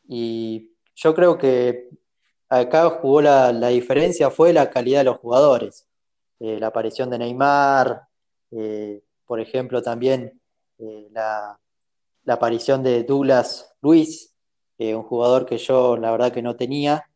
Y 0.09 0.71
yo 0.95 1.15
creo 1.15 1.37
que 1.37 1.87
acá 2.49 2.89
jugó 2.89 3.21
la, 3.21 3.51
diferencia, 3.69 4.29
fue 4.29 4.51
la 4.51 4.69
calidad 4.69 5.01
de 5.01 5.05
los 5.05 5.19
jugadores. 5.19 5.87
Eh, 6.41 6.59
la 6.59 6.67
aparición 6.67 7.09
de 7.09 7.19
Neymar, 7.19 8.01
eh, 8.51 9.01
por 9.25 9.39
ejemplo, 9.39 9.81
también 9.81 10.41
la, 11.11 11.57
la, 12.23 12.33
aparición 12.33 12.83
de 12.83 13.03
Douglas 13.03 13.73
Luis, 13.81 14.33
un 14.79 15.03
jugador 15.03 15.45
que 15.45 15.57
yo 15.57 15.97
la 15.97 16.11
verdad 16.11 16.31
que 16.31 16.41
no 16.41 16.55
tenía 16.55 17.09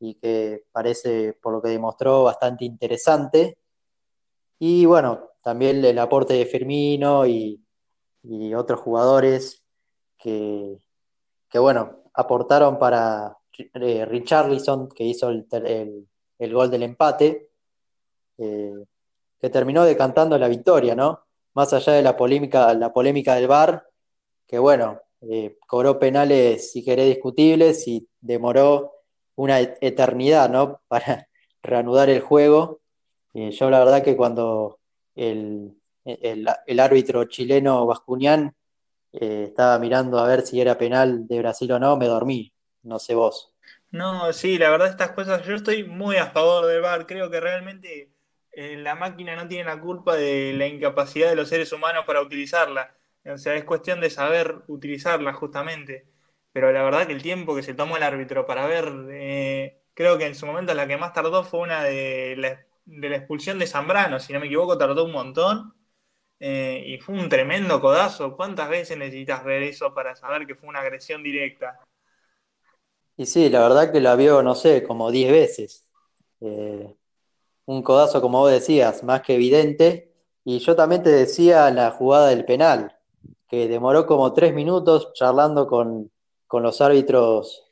y 0.00 0.14
que 0.14 0.64
parece, 0.72 1.34
por 1.34 1.52
lo 1.52 1.62
que 1.62 1.70
demostró, 1.70 2.24
bastante 2.24 2.64
interesante. 2.64 3.58
Y 4.58 4.86
bueno, 4.86 5.28
también 5.42 5.84
el 5.84 5.98
aporte 5.98 6.34
de 6.34 6.46
Firmino 6.46 7.26
y, 7.26 7.64
otros 8.54 8.80
jugadores 8.80 9.62
que, 10.18 10.78
bueno, 11.54 12.02
aportaron 12.18 12.80
para 12.80 13.38
eh, 13.56 14.04
Richarlison, 14.04 14.88
que 14.88 15.04
hizo 15.04 15.30
el, 15.30 16.06
gol 16.52 16.70
del 16.70 16.82
empate, 16.82 17.50
eh, 18.38 18.74
que 19.40 19.50
terminó 19.50 19.84
decantando 19.84 20.36
la 20.36 20.48
victoria, 20.48 20.96
¿no? 20.96 21.24
Más 21.54 21.72
allá 21.72 21.92
de 21.92 22.02
la 22.02 22.16
polémica, 22.16 22.74
la 22.74 22.92
polémica 22.92 23.36
del 23.36 23.46
VAR, 23.46 23.88
que 24.48 24.58
bueno, 24.58 25.00
eh, 25.20 25.58
cobró 25.64 26.00
penales, 26.00 26.72
si 26.72 26.84
querés, 26.84 27.06
discutibles 27.06 27.86
y 27.86 28.08
demoró 28.20 28.94
una 29.36 29.60
eternidad, 29.60 30.50
¿no? 30.50 30.80
Para 30.88 31.28
reanudar 31.62 32.10
el 32.10 32.20
juego. 32.20 32.80
yo 33.32 33.70
la 33.70 33.78
verdad 33.78 34.02
que 34.02 34.16
cuando 34.16 34.80
el, 35.14 35.76
árbitro 36.80 37.24
chileno 37.26 37.86
Bascuñán 37.86 38.56
eh, 39.12 39.44
estaba 39.48 39.78
mirando 39.78 40.18
a 40.18 40.26
ver 40.26 40.42
si 40.42 40.60
era 40.60 40.78
penal 40.78 41.26
de 41.26 41.38
Brasil 41.38 41.70
o 41.72 41.78
no, 41.78 41.96
me 41.96 42.06
dormí, 42.06 42.52
no 42.82 42.98
sé 42.98 43.14
vos. 43.14 43.54
No, 43.90 44.32
sí, 44.32 44.58
la 44.58 44.70
verdad 44.70 44.88
estas 44.88 45.12
cosas, 45.12 45.44
yo 45.46 45.54
estoy 45.54 45.84
muy 45.84 46.16
a 46.16 46.30
favor 46.30 46.66
del 46.66 46.82
VAR, 46.82 47.06
creo 47.06 47.30
que 47.30 47.40
realmente 47.40 48.10
eh, 48.52 48.76
la 48.76 48.94
máquina 48.94 49.34
no 49.36 49.48
tiene 49.48 49.64
la 49.64 49.80
culpa 49.80 50.14
de 50.16 50.52
la 50.54 50.66
incapacidad 50.66 51.30
de 51.30 51.36
los 51.36 51.48
seres 51.48 51.72
humanos 51.72 52.04
para 52.06 52.20
utilizarla, 52.20 52.94
o 53.24 53.38
sea, 53.38 53.54
es 53.54 53.64
cuestión 53.64 54.00
de 54.00 54.10
saber 54.10 54.56
utilizarla 54.68 55.32
justamente, 55.32 56.06
pero 56.52 56.72
la 56.72 56.82
verdad 56.82 57.06
que 57.06 57.12
el 57.14 57.22
tiempo 57.22 57.54
que 57.56 57.62
se 57.62 57.74
tomó 57.74 57.96
el 57.96 58.02
árbitro 58.02 58.46
para 58.46 58.66
ver, 58.66 58.92
eh, 59.10 59.80
creo 59.94 60.18
que 60.18 60.26
en 60.26 60.34
su 60.34 60.46
momento 60.46 60.74
la 60.74 60.86
que 60.86 60.96
más 60.98 61.12
tardó 61.12 61.44
fue 61.44 61.60
una 61.60 61.82
de 61.82 62.34
la 62.36 62.64
de 62.88 63.08
la 63.10 63.16
expulsión 63.16 63.58
de 63.58 63.66
Zambrano, 63.66 64.18
si 64.18 64.32
no 64.32 64.40
me 64.40 64.46
equivoco, 64.46 64.78
tardó 64.78 65.04
un 65.04 65.12
montón. 65.12 65.74
Eh, 66.40 66.82
y 66.86 66.98
fue 66.98 67.14
un 67.14 67.28
tremendo 67.28 67.80
codazo. 67.80 68.36
¿Cuántas 68.36 68.68
veces 68.68 68.96
necesitas 68.96 69.44
ver 69.44 69.62
eso 69.62 69.92
para 69.92 70.14
saber 70.14 70.46
que 70.46 70.54
fue 70.54 70.68
una 70.68 70.80
agresión 70.80 71.22
directa? 71.22 71.80
Y 73.16 73.26
sí, 73.26 73.48
la 73.48 73.60
verdad 73.60 73.90
que 73.90 74.00
la 74.00 74.14
vio, 74.14 74.42
no 74.42 74.54
sé, 74.54 74.82
como 74.84 75.10
10 75.10 75.32
veces. 75.32 75.86
Eh, 76.40 76.94
un 77.66 77.82
codazo, 77.82 78.20
como 78.20 78.40
vos 78.40 78.52
decías, 78.52 79.02
más 79.02 79.22
que 79.22 79.34
evidente. 79.34 80.12
Y 80.44 80.60
yo 80.60 80.76
también 80.76 81.02
te 81.02 81.10
decía 81.10 81.70
la 81.70 81.90
jugada 81.90 82.28
del 82.28 82.44
penal, 82.44 82.96
que 83.48 83.68
demoró 83.68 84.06
como 84.06 84.32
3 84.32 84.54
minutos 84.54 85.12
charlando 85.14 85.66
con, 85.66 86.10
con 86.46 86.62
los 86.62 86.80
árbitros 86.80 87.64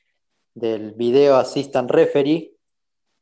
del 0.55 0.93
video 0.93 1.37
assistant 1.37 1.91
referee. 1.91 2.57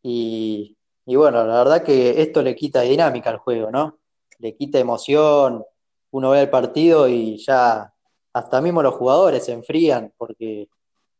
Y 0.03 0.75
y 1.07 1.17
bueno, 1.17 1.45
la 1.47 1.59
verdad 1.59 1.85
que 1.85 2.23
esto 2.23 2.43
le 2.43 2.55
quita 2.55 2.81
dinámica 2.83 3.31
al 3.31 3.39
juego, 3.39 3.71
¿no? 3.71 3.99
Le 4.39 4.57
quita 4.57 4.79
emoción, 4.79 5.65
uno 6.11 6.31
ve 6.31 6.43
el 6.43 6.51
partido 6.51 7.09
y 7.09 7.37
ya 7.39 7.93
hasta 8.33 8.61
mismo 8.61 8.83
los 8.83 8.95
jugadores 8.95 9.45
se 9.45 9.53
enfrían 9.53 10.13
porque 10.17 10.69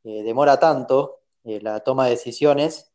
eh, 0.05 0.23
demora 0.23 0.59
tanto 0.59 1.21
eh, 1.45 1.61
la 1.63 1.81
toma 1.81 2.05
de 2.05 2.11
decisiones 2.11 2.93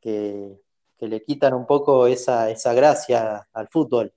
que, 0.00 0.56
le 1.00 1.22
quitan 1.22 1.54
un 1.54 1.64
poco 1.64 2.08
esa, 2.08 2.50
esa 2.50 2.74
gracia 2.74 3.48
al 3.52 3.68
fútbol. 3.68 4.12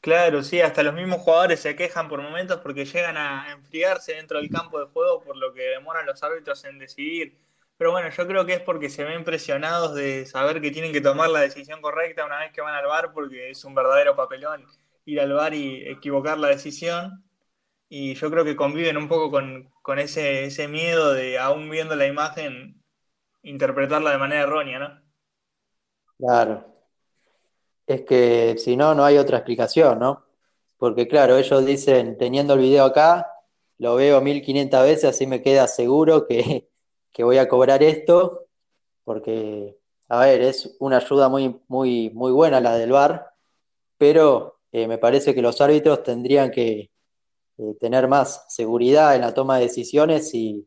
Claro, 0.00 0.42
sí, 0.42 0.60
hasta 0.60 0.82
los 0.82 0.94
mismos 0.94 1.20
jugadores 1.20 1.60
se 1.60 1.76
quejan 1.76 2.08
por 2.08 2.22
momentos 2.22 2.60
porque 2.60 2.86
llegan 2.86 3.16
a 3.16 3.52
enfriarse 3.52 4.14
dentro 4.14 4.38
del 4.38 4.50
campo 4.50 4.78
de 4.80 4.86
juego 4.86 5.22
por 5.22 5.36
lo 5.36 5.52
que 5.52 5.62
demoran 5.62 6.06
los 6.06 6.22
árbitros 6.22 6.64
en 6.64 6.78
decidir 6.78 7.36
pero 7.76 7.90
bueno, 7.90 8.08
yo 8.10 8.26
creo 8.26 8.46
que 8.46 8.54
es 8.54 8.60
porque 8.60 8.88
se 8.88 9.04
ven 9.04 9.24
presionados 9.24 9.94
de 9.94 10.26
saber 10.26 10.60
que 10.60 10.70
tienen 10.70 10.92
que 10.92 11.00
tomar 11.00 11.30
la 11.30 11.40
decisión 11.40 11.80
correcta 11.82 12.24
una 12.24 12.38
vez 12.38 12.52
que 12.52 12.60
van 12.60 12.74
al 12.74 12.86
bar, 12.86 13.12
porque 13.12 13.50
es 13.50 13.64
un 13.64 13.74
verdadero 13.74 14.14
papelón 14.14 14.64
ir 15.06 15.20
al 15.20 15.32
bar 15.32 15.54
y 15.54 15.86
equivocar 15.88 16.38
la 16.38 16.48
decisión. 16.48 17.24
Y 17.88 18.14
yo 18.14 18.30
creo 18.30 18.44
que 18.44 18.56
conviven 18.56 18.96
un 18.96 19.08
poco 19.08 19.30
con, 19.30 19.98
ese, 19.98 20.44
ese 20.44 20.68
miedo 20.68 21.12
de, 21.12 21.38
aún 21.38 21.68
viendo 21.68 21.94
la 21.96 22.06
imagen, 22.06 22.80
interpretarla 23.42 24.12
de 24.12 24.18
manera 24.18 24.42
errónea, 24.42 24.78
¿no? 24.78 25.02
Claro. 26.18 26.64
Es 27.86 28.02
que 28.02 28.56
si 28.58 28.76
no, 28.76 28.94
no 28.94 29.04
hay 29.04 29.18
otra 29.18 29.38
explicación, 29.38 29.98
¿no? 29.98 30.24
Porque 30.78 31.06
claro, 31.06 31.36
ellos 31.36 31.64
dicen, 31.66 32.16
teniendo 32.18 32.54
el 32.54 32.60
video 32.60 32.84
acá, 32.84 33.30
lo 33.78 33.96
veo 33.96 34.20
1500 34.20 34.82
veces, 34.82 35.04
así 35.04 35.26
me 35.26 35.42
queda 35.42 35.68
seguro 35.68 36.26
que, 36.26 36.68
que 37.14 37.24
voy 37.24 37.38
a 37.38 37.48
cobrar 37.48 37.82
esto. 37.82 38.48
porque, 39.04 39.78
a 40.08 40.20
ver, 40.20 40.42
es 40.42 40.76
una 40.80 40.98
ayuda 40.98 41.28
muy, 41.28 41.60
muy, 41.68 42.10
muy 42.10 42.32
buena 42.32 42.60
la 42.60 42.76
del 42.76 42.92
VAR, 42.92 43.30
pero 43.96 44.58
eh, 44.72 44.88
me 44.88 44.98
parece 44.98 45.34
que 45.34 45.42
los 45.42 45.60
árbitros 45.60 46.02
tendrían 46.02 46.50
que 46.50 46.90
eh, 47.58 47.74
tener 47.80 48.08
más 48.08 48.44
seguridad 48.48 49.14
en 49.14 49.22
la 49.22 49.32
toma 49.32 49.56
de 49.56 49.64
decisiones 49.64 50.34
y 50.34 50.66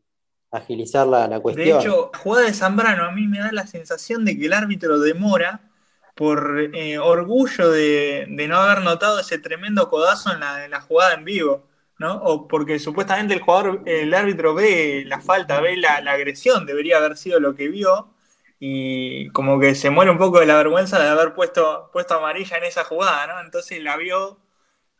agilizar 0.50 1.06
la, 1.06 1.28
la 1.28 1.40
cuestión. 1.40 1.78
De 1.78 1.84
hecho, 1.84 2.10
jugada 2.22 2.46
de 2.46 2.54
Zambrano 2.54 3.04
a 3.04 3.12
mí 3.12 3.28
me 3.28 3.40
da 3.40 3.52
la 3.52 3.66
sensación 3.66 4.24
de 4.24 4.38
que 4.38 4.46
el 4.46 4.54
árbitro 4.54 4.98
demora 4.98 5.70
por 6.14 6.70
eh, 6.74 6.98
orgullo 6.98 7.70
de, 7.70 8.26
de, 8.28 8.48
no 8.48 8.56
haber 8.56 8.82
notado 8.82 9.20
ese 9.20 9.38
tremendo 9.38 9.88
codazo 9.88 10.32
en 10.32 10.40
la, 10.40 10.64
en 10.64 10.70
la, 10.70 10.80
jugada 10.80 11.14
en 11.14 11.24
vivo, 11.24 11.67
¿no? 11.98 12.16
O 12.22 12.48
porque 12.48 12.78
supuestamente 12.78 13.34
el 13.34 13.40
jugador, 13.40 13.82
el 13.86 14.14
árbitro 14.14 14.54
ve 14.54 15.04
la 15.06 15.20
falta, 15.20 15.60
ve 15.60 15.76
la, 15.76 15.96
agresión, 15.96 16.66
debería 16.66 16.98
haber 16.98 17.16
sido 17.16 17.40
lo 17.40 17.54
que 17.54 17.68
vio, 17.68 18.14
y 18.60 19.28
como 19.30 19.60
que 19.60 19.74
se 19.74 19.90
muere 19.90 20.10
un 20.10 20.18
poco 20.18 20.40
de 20.40 20.46
la 20.46 20.56
vergüenza 20.56 20.98
de 21.00 21.08
haber 21.08 21.34
puesto, 21.34 21.90
puesto 21.92 22.14
amarilla 22.14 22.58
en 22.58 22.64
esa 22.64 22.84
jugada, 22.84 23.26
¿no? 23.26 23.40
Entonces 23.40 23.82
la 23.82 23.96
vio 23.96 24.38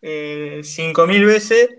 eh, 0.03 0.61
cinco 0.65 1.07
mil 1.07 1.25
veces 1.25 1.71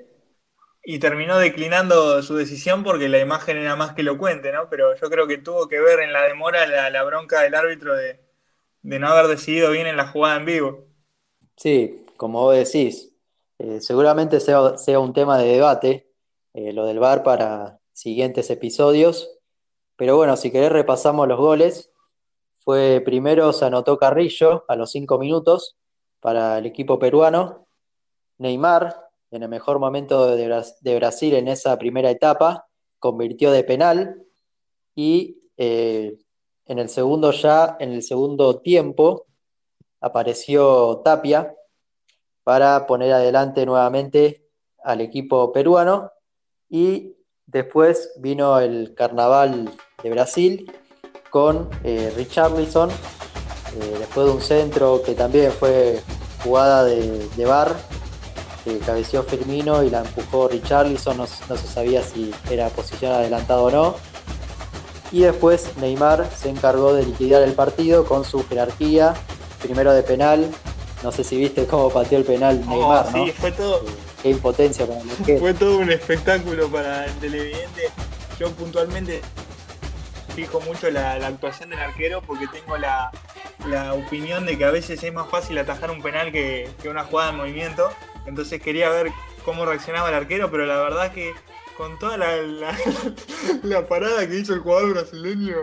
y 0.84 1.00
terminó 1.00 1.38
declinando 1.38 2.22
su 2.24 2.36
decisión 2.36 2.84
porque 2.84 3.10
la 3.10 3.20
imagen 3.20 3.58
era 3.58 3.76
más 3.76 3.94
que 3.94 4.02
elocuente, 4.02 4.52
¿no? 4.52 4.70
Pero 4.70 4.96
yo 4.96 5.10
creo 5.10 5.28
que 5.28 5.38
tuvo 5.38 5.68
que 5.70 5.80
ver 5.80 6.00
en 6.02 6.14
la 6.14 6.24
demora 6.24 6.66
la, 6.68 6.90
la 6.90 7.04
bronca 7.04 7.42
del 7.42 7.56
árbitro 7.56 7.96
de 7.96 8.20
de 8.82 9.00
no 9.00 9.08
haber 9.08 9.28
decidido 9.28 9.72
bien 9.72 9.88
en 9.88 9.98
la 9.98 10.08
jugada 10.08 10.38
en 10.38 10.46
vivo. 10.46 10.86
Sí, 11.56 12.06
como 12.18 12.42
vos 12.42 12.56
decís, 12.56 13.09
eh, 13.60 13.82
seguramente 13.82 14.40
sea, 14.40 14.78
sea, 14.78 15.00
un 15.00 15.14
tema 15.14 15.38
de 15.38 15.48
debate 15.48 16.10
eh, 16.54 16.74
lo 16.74 16.86
del 16.86 17.00
VAR 17.00 17.24
para 17.24 17.80
siguientes 17.94 18.50
episodios, 18.50 19.30
pero 19.96 20.16
bueno, 20.16 20.36
si 20.38 20.52
querés 20.52 20.72
repasamos 20.72 21.28
los 21.28 21.38
goles. 21.38 21.92
Fue 22.62 23.02
primero, 23.04 23.54
se 23.54 23.66
anotó 23.66 23.98
Carrillo 23.98 24.66
a 24.68 24.76
los 24.76 24.92
cinco 24.92 25.18
minutos 25.18 25.78
para 26.20 26.58
el 26.58 26.66
equipo 26.66 27.00
peruano. 27.00 27.68
Neymar, 28.38 29.10
en 29.32 29.44
el 29.44 29.50
mejor 29.50 29.80
momento 29.80 30.36
de, 30.36 30.64
de 30.82 30.96
Brasil 30.96 31.36
en 31.36 31.48
esa 31.48 31.78
primera 31.78 32.10
etapa, 32.10 32.68
convirtió 33.00 33.52
de 33.52 33.64
penal 33.64 34.24
y 34.96 35.42
eh, 35.58 36.18
en 36.66 36.80
el 36.80 36.90
segundo 36.90 37.32
ya, 37.32 37.78
en 37.80 37.92
el 37.92 38.04
segundo 38.04 38.60
tiempo, 38.60 39.26
apareció 40.02 41.02
Tapia 41.04 41.56
para 42.50 42.88
poner 42.88 43.14
adelante 43.14 43.64
nuevamente 43.64 44.50
al 44.84 45.02
equipo 45.02 45.54
peruano. 45.54 46.12
Y 46.68 47.16
después 47.46 48.14
vino 48.18 48.60
el 48.60 48.96
Carnaval 48.96 49.70
de 50.02 50.10
Brasil 50.10 50.72
con 51.30 51.70
eh, 51.84 52.12
Richarlison, 52.18 52.90
eh, 52.90 53.96
después 54.00 54.26
de 54.26 54.34
un 54.34 54.42
centro 54.42 55.04
que 55.06 55.14
también 55.14 55.52
fue 55.52 56.02
jugada 56.44 56.86
de, 56.86 57.30
de 57.38 57.46
bar, 57.46 57.76
que 58.64 58.80
cabeció 58.80 59.22
Firmino 59.22 59.84
y 59.84 59.92
la 59.92 60.00
empujó 60.00 60.48
Richarlison, 60.48 61.18
no, 61.18 61.28
no 61.50 61.56
se 61.56 61.68
sabía 61.68 62.02
si 62.02 62.34
era 62.50 62.70
posición 62.70 63.12
adelantada 63.12 63.62
o 63.62 63.70
no. 63.70 63.96
Y 65.12 65.20
después 65.20 65.78
Neymar 65.78 66.28
se 66.36 66.50
encargó 66.50 66.96
de 66.96 67.06
liquidar 67.06 67.44
el 67.44 67.54
partido 67.54 68.06
con 68.06 68.26
su 68.26 68.44
jerarquía, 68.48 69.14
primero 69.62 69.94
de 69.94 70.02
penal, 70.02 70.50
no 71.04 71.12
sé 71.12 71.24
si 71.24 71.38
viste 71.38 71.66
cómo 71.66 71.90
pateó 71.90 72.18
el 72.18 72.26
penal 72.26 72.62
oh, 72.68 72.70
Neymar, 72.70 73.12
sí, 73.12 73.26
¿no? 73.26 73.34
fue 73.34 73.52
todo. 73.52 73.86
Qué 74.22 74.30
impotencia 74.30 74.86
para 74.86 75.00
el. 75.00 75.40
Fue 75.40 75.54
todo 75.54 75.78
un 75.78 75.92
espectáculo 75.92 76.68
para 76.70 77.06
el 77.06 77.14
televidente. 77.20 77.90
Yo 78.38 78.52
puntualmente 78.52 79.22
fijo 80.36 80.60
mucho 80.62 80.90
la, 80.90 81.18
la 81.20 81.28
actuación 81.28 81.70
del 81.70 81.80
arquero 81.80 82.22
porque 82.22 82.48
tengo 82.48 82.78
la, 82.78 83.12
la, 83.68 83.94
opinión 83.94 84.46
de 84.46 84.58
que 84.58 84.66
a 84.66 84.72
veces 84.72 85.02
es 85.04 85.14
más 85.14 85.30
fácil 85.30 85.58
atajar 85.58 85.92
un 85.92 86.02
penal 86.02 86.32
que, 86.32 86.70
que 86.82 86.90
una 86.90 87.04
jugada 87.04 87.32
en 87.32 87.38
movimiento. 87.38 87.90
Entonces 88.26 88.62
quería 88.62 88.90
ver 88.90 89.08
cómo 89.46 89.66
reaccionaba 89.66 90.10
el 90.10 90.16
arquero, 90.16 90.52
pero 90.52 90.66
la 90.66 90.78
verdad 90.78 91.14
que 91.14 91.34
con 91.78 91.98
toda 91.98 92.18
la, 92.18 92.36
la, 92.38 92.78
la, 93.64 93.88
parada 93.88 94.28
que 94.28 94.38
hizo 94.38 94.54
el 94.54 94.60
jugador 94.60 94.94
brasileño, 94.94 95.56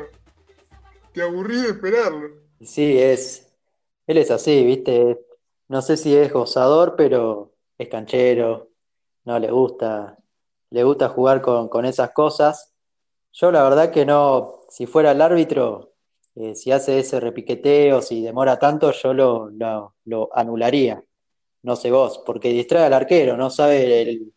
te 1.12 1.22
aburrí 1.22 1.61
de 1.61 1.68
esperarlo. 1.68 2.31
Sí, 2.62 2.99
es. 2.99 3.46
Él 4.07 4.18
es 4.18 4.31
así, 4.31 4.64
¿viste? 4.64 5.18
No 5.68 5.83
sé 5.83 5.96
si 5.96 6.14
es 6.16 6.33
gozador, 6.33 6.94
pero 6.96 7.52
es 7.79 7.88
canchero, 7.88 8.70
no 9.24 9.38
le 9.38 9.50
gusta, 9.50 10.16
le 10.70 10.85
gusta 10.85 11.09
jugar 11.09 11.42
con, 11.42 11.68
con 11.68 11.85
esas 11.85 12.12
cosas. 12.12 12.72
Yo 13.33 13.50
la 13.50 13.62
verdad 13.64 13.90
que 13.90 14.07
no, 14.07 14.61
si 14.68 14.87
fuera 14.87 15.12
el 15.12 15.20
árbitro, 15.20 15.92
eh, 16.37 16.55
si 16.55 16.70
hace 16.72 16.98
ese 17.00 17.18
repiqueteo, 17.20 18.00
si 18.02 18.22
demora 18.22 18.59
tanto, 18.59 18.92
yo 18.92 19.12
lo, 19.14 19.50
lo, 19.50 19.94
lo 20.05 20.29
anularía. 20.33 21.02
No 21.62 21.76
sé 21.76 21.90
vos, 21.90 22.22
porque 22.24 22.50
distrae 22.50 22.85
al 22.85 22.92
arquero, 22.92 23.37
no 23.37 23.50
sabe 23.50 24.02
el, 24.02 24.33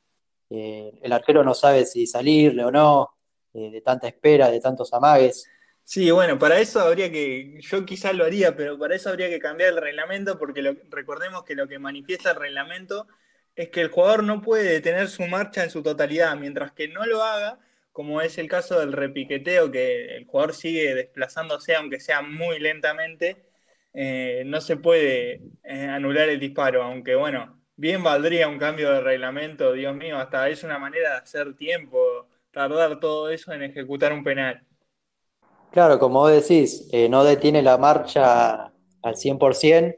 eh, 0.49 0.99
el 1.01 1.11
arquero 1.11 1.43
no 1.43 1.53
sabe 1.53 1.85
si 1.85 2.07
salirle 2.07 2.65
o 2.65 2.71
no, 2.71 3.11
eh, 3.53 3.69
de 3.71 3.81
tanta 3.81 4.07
espera, 4.07 4.49
de 4.49 4.59
tantos 4.59 4.91
amagues. 4.93 5.47
Sí, 5.91 6.11
bueno, 6.11 6.37
para 6.37 6.59
eso 6.59 6.79
habría 6.81 7.11
que, 7.11 7.57
yo 7.61 7.83
quizás 7.83 8.13
lo 8.13 8.23
haría, 8.23 8.55
pero 8.55 8.77
para 8.77 8.93
eso 8.95 9.09
habría 9.09 9.27
que 9.27 9.39
cambiar 9.39 9.71
el 9.71 9.81
reglamento, 9.81 10.37
porque 10.37 10.61
lo, 10.61 10.75
recordemos 10.91 11.43
que 11.43 11.55
lo 11.55 11.67
que 11.67 11.79
manifiesta 11.79 12.29
el 12.29 12.35
reglamento 12.37 13.07
es 13.55 13.69
que 13.69 13.81
el 13.81 13.89
jugador 13.89 14.23
no 14.23 14.39
puede 14.39 14.71
detener 14.71 15.07
su 15.07 15.23
marcha 15.25 15.63
en 15.63 15.71
su 15.71 15.81
totalidad, 15.81 16.35
mientras 16.37 16.73
que 16.73 16.87
no 16.89 17.07
lo 17.07 17.23
haga, 17.23 17.59
como 17.91 18.21
es 18.21 18.37
el 18.37 18.47
caso 18.47 18.79
del 18.79 18.93
repiqueteo, 18.93 19.71
que 19.71 20.15
el 20.17 20.25
jugador 20.25 20.53
sigue 20.53 20.93
desplazándose, 20.93 21.75
aunque 21.75 21.99
sea 21.99 22.21
muy 22.21 22.59
lentamente, 22.59 23.37
eh, 23.93 24.43
no 24.45 24.61
se 24.61 24.77
puede 24.77 25.41
eh, 25.63 25.85
anular 25.87 26.29
el 26.29 26.39
disparo, 26.39 26.83
aunque 26.83 27.15
bueno, 27.15 27.59
bien 27.77 28.03
valdría 28.03 28.47
un 28.47 28.59
cambio 28.59 28.91
de 28.91 29.01
reglamento, 29.01 29.73
Dios 29.73 29.95
mío, 29.95 30.19
hasta 30.19 30.49
es 30.49 30.63
una 30.63 30.77
manera 30.77 31.11
de 31.11 31.17
hacer 31.17 31.55
tiempo, 31.55 32.29
tardar 32.51 32.99
todo 32.99 33.29
eso 33.31 33.53
en 33.53 33.63
ejecutar 33.63 34.13
un 34.13 34.23
penal. 34.23 34.68
Claro, 35.71 35.99
como 35.99 36.21
vos 36.21 36.31
decís, 36.31 36.87
eh, 36.91 37.07
no 37.09 37.23
detiene 37.23 37.61
la 37.61 37.77
marcha 37.77 38.71
al 39.01 39.15
100%, 39.15 39.95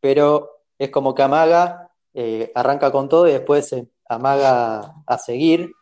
pero 0.00 0.62
es 0.78 0.90
como 0.90 1.14
que 1.14 1.22
amaga, 1.22 1.90
eh, 2.14 2.52
arranca 2.54 2.92
con 2.92 3.08
todo 3.08 3.26
y 3.26 3.32
después 3.32 3.74
amaga 4.08 4.94
a 5.06 5.18
seguir 5.18 5.72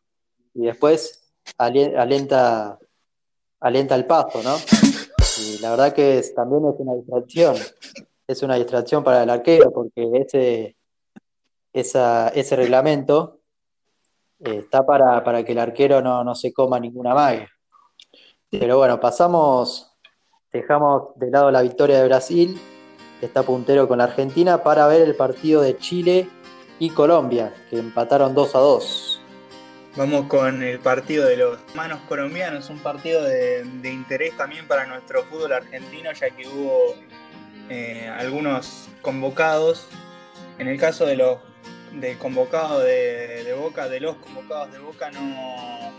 y 0.55 0.63
después 0.63 1.33
alienta, 1.59 2.79
alienta 3.61 3.95
el 3.95 4.07
paso, 4.07 4.43
¿no? 4.43 4.57
Y 5.41 5.59
la 5.59 5.71
verdad 5.71 5.93
que 5.93 6.19
es, 6.19 6.35
también 6.35 6.65
es 6.67 6.75
una 6.79 6.95
distracción, 6.95 7.57
es 8.27 8.43
una 8.43 8.55
distracción 8.55 9.05
para 9.05 9.23
el 9.23 9.31
arquero 9.31 9.73
porque 9.73 10.11
ese 10.15 10.77
esa, 11.81 12.29
ese 12.29 12.57
reglamento 12.57 13.41
eh, 14.41 14.59
está 14.61 14.85
para, 14.85 15.23
para, 15.23 15.45
que 15.45 15.53
el 15.53 15.59
arquero 15.59 16.01
no, 16.01 16.25
no 16.25 16.35
se 16.35 16.53
coma 16.53 16.81
ninguna 16.81 17.15
magia. 17.15 17.49
Pero 18.51 18.79
bueno, 18.79 19.01
pasamos, 19.01 19.93
dejamos 20.53 21.09
de 21.17 21.31
lado 21.31 21.51
la 21.51 21.63
victoria 21.63 22.01
de 22.01 22.07
Brasil, 22.07 22.61
que 23.21 23.27
está 23.27 23.43
puntero 23.43 23.89
con 23.89 23.99
la 23.99 24.05
Argentina, 24.05 24.63
para 24.63 24.87
ver 24.87 25.03
el 25.03 25.17
partido 25.17 25.63
de 25.63 25.77
Chile 25.79 26.29
y 26.79 26.91
Colombia, 26.91 27.53
que 27.71 27.79
empataron 27.79 28.35
2 28.35 28.55
a 28.55 28.59
2. 28.59 29.21
Vamos 29.97 30.27
con 30.27 30.63
el 30.63 30.79
partido 30.79 31.27
de 31.27 31.39
los 31.39 31.59
hermanos 31.71 32.01
colombianos, 32.07 32.69
un 32.69 32.79
partido 32.81 33.25
de, 33.25 33.65
interés 33.85 34.37
también 34.37 34.69
para 34.69 34.85
nuestro 34.85 35.25
fútbol 35.25 35.55
argentino, 35.55 36.13
ya 36.13 36.29
que 36.31 36.47
hubo 36.47 36.95
eh, 37.71 38.07
algunos 38.19 38.89
convocados. 39.01 39.89
En 40.59 40.69
el 40.69 40.79
caso 40.79 41.07
de 41.07 41.17
los 41.17 41.39
de 41.95 42.19
convocado 42.19 42.81
de, 42.81 43.55
Boca, 43.59 43.89
de 43.89 44.01
los 44.01 44.17
convocados 44.17 44.71
de 44.71 44.79
Boca, 44.79 45.11
no, 45.11 45.93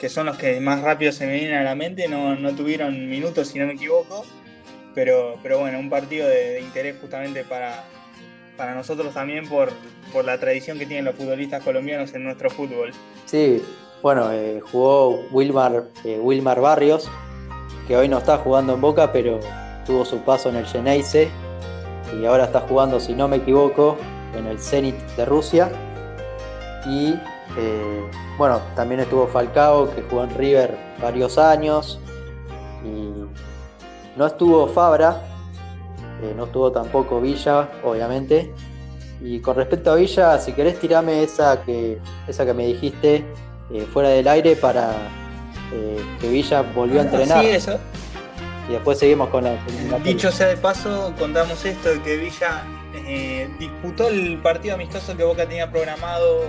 que 0.00 0.08
son 0.08 0.26
los 0.26 0.38
que 0.38 0.58
más 0.60 0.80
rápido 0.80 1.12
se 1.12 1.26
me 1.26 1.34
vienen 1.34 1.58
a 1.58 1.62
la 1.62 1.74
mente, 1.74 2.08
no, 2.08 2.34
no 2.34 2.54
tuvieron 2.54 3.08
minutos 3.08 3.48
si 3.48 3.58
no 3.58 3.66
me 3.66 3.74
equivoco, 3.74 4.24
pero, 4.94 5.36
pero 5.42 5.60
bueno, 5.60 5.78
un 5.78 5.90
partido 5.90 6.26
de, 6.26 6.60
interés 6.60 6.96
justamente 6.98 7.44
para, 7.44 7.84
para 8.56 8.74
nosotros 8.74 9.12
también 9.12 9.46
por, 9.46 9.70
por, 10.10 10.24
la 10.24 10.40
tradición 10.40 10.78
que 10.78 10.86
tienen 10.86 11.04
los 11.04 11.14
futbolistas 11.14 11.62
colombianos 11.62 12.14
en 12.14 12.24
nuestro 12.24 12.48
fútbol. 12.48 12.92
Sí, 13.26 13.62
bueno, 14.02 14.32
eh, 14.32 14.60
jugó 14.60 15.20
Wilmar, 15.30 15.84
eh, 16.04 16.18
Wilmar 16.18 16.60
Barrios, 16.60 17.10
que 17.86 17.94
hoy 17.94 18.08
no 18.08 18.18
está 18.18 18.38
jugando 18.38 18.74
en 18.74 18.80
Boca, 18.80 19.12
pero 19.12 19.38
tuvo 19.84 20.06
su 20.06 20.18
paso 20.22 20.48
en 20.48 20.56
el 20.56 20.64
Geneise 20.64 21.28
y 22.18 22.24
ahora 22.24 22.44
está 22.44 22.60
jugando, 22.60 23.00
si 23.00 23.12
no 23.12 23.28
me 23.28 23.36
equivoco, 23.36 23.98
en 24.34 24.46
el 24.46 24.58
Zenit 24.58 24.96
de 25.16 25.26
Rusia. 25.26 25.70
Y 26.86 27.14
eh, 27.56 28.10
bueno, 28.38 28.60
también 28.74 29.00
estuvo 29.00 29.26
Falcao, 29.26 29.94
que 29.94 30.02
jugó 30.02 30.24
en 30.24 30.34
River 30.36 30.76
varios 31.00 31.38
años. 31.38 31.98
Y 32.84 33.12
no 34.16 34.26
estuvo 34.26 34.66
Fabra, 34.68 35.22
eh, 36.22 36.32
no 36.36 36.44
estuvo 36.44 36.72
tampoco 36.72 37.20
Villa, 37.20 37.68
obviamente. 37.84 38.52
Y 39.22 39.40
con 39.40 39.56
respecto 39.56 39.92
a 39.92 39.96
Villa, 39.96 40.38
si 40.38 40.52
querés 40.52 40.78
tirame 40.80 41.22
esa 41.22 41.62
que, 41.62 41.98
esa 42.26 42.46
que 42.46 42.54
me 42.54 42.66
dijiste 42.66 43.24
eh, 43.70 43.86
fuera 43.92 44.08
del 44.08 44.26
aire 44.28 44.56
para 44.56 44.92
que 46.20 46.28
Villa 46.28 46.62
volvió 46.62 47.00
a 47.00 47.04
entrenar. 47.04 47.44
Sí, 47.44 47.50
eso. 47.50 47.78
y 48.68 48.72
después 48.72 48.98
seguimos 48.98 49.28
con 49.28 49.44
la. 49.44 49.56
Dicho 50.02 50.32
sea 50.32 50.48
de 50.48 50.56
paso, 50.56 51.12
contamos 51.16 51.64
esto 51.64 51.90
de 51.90 52.02
que 52.02 52.16
Villa 52.16 52.64
eh, 52.94 53.48
disputó 53.58 54.08
el 54.08 54.38
partido 54.38 54.74
amistoso 54.74 55.16
que 55.16 55.24
Boca 55.24 55.46
tenía 55.46 55.70
programado. 55.70 56.42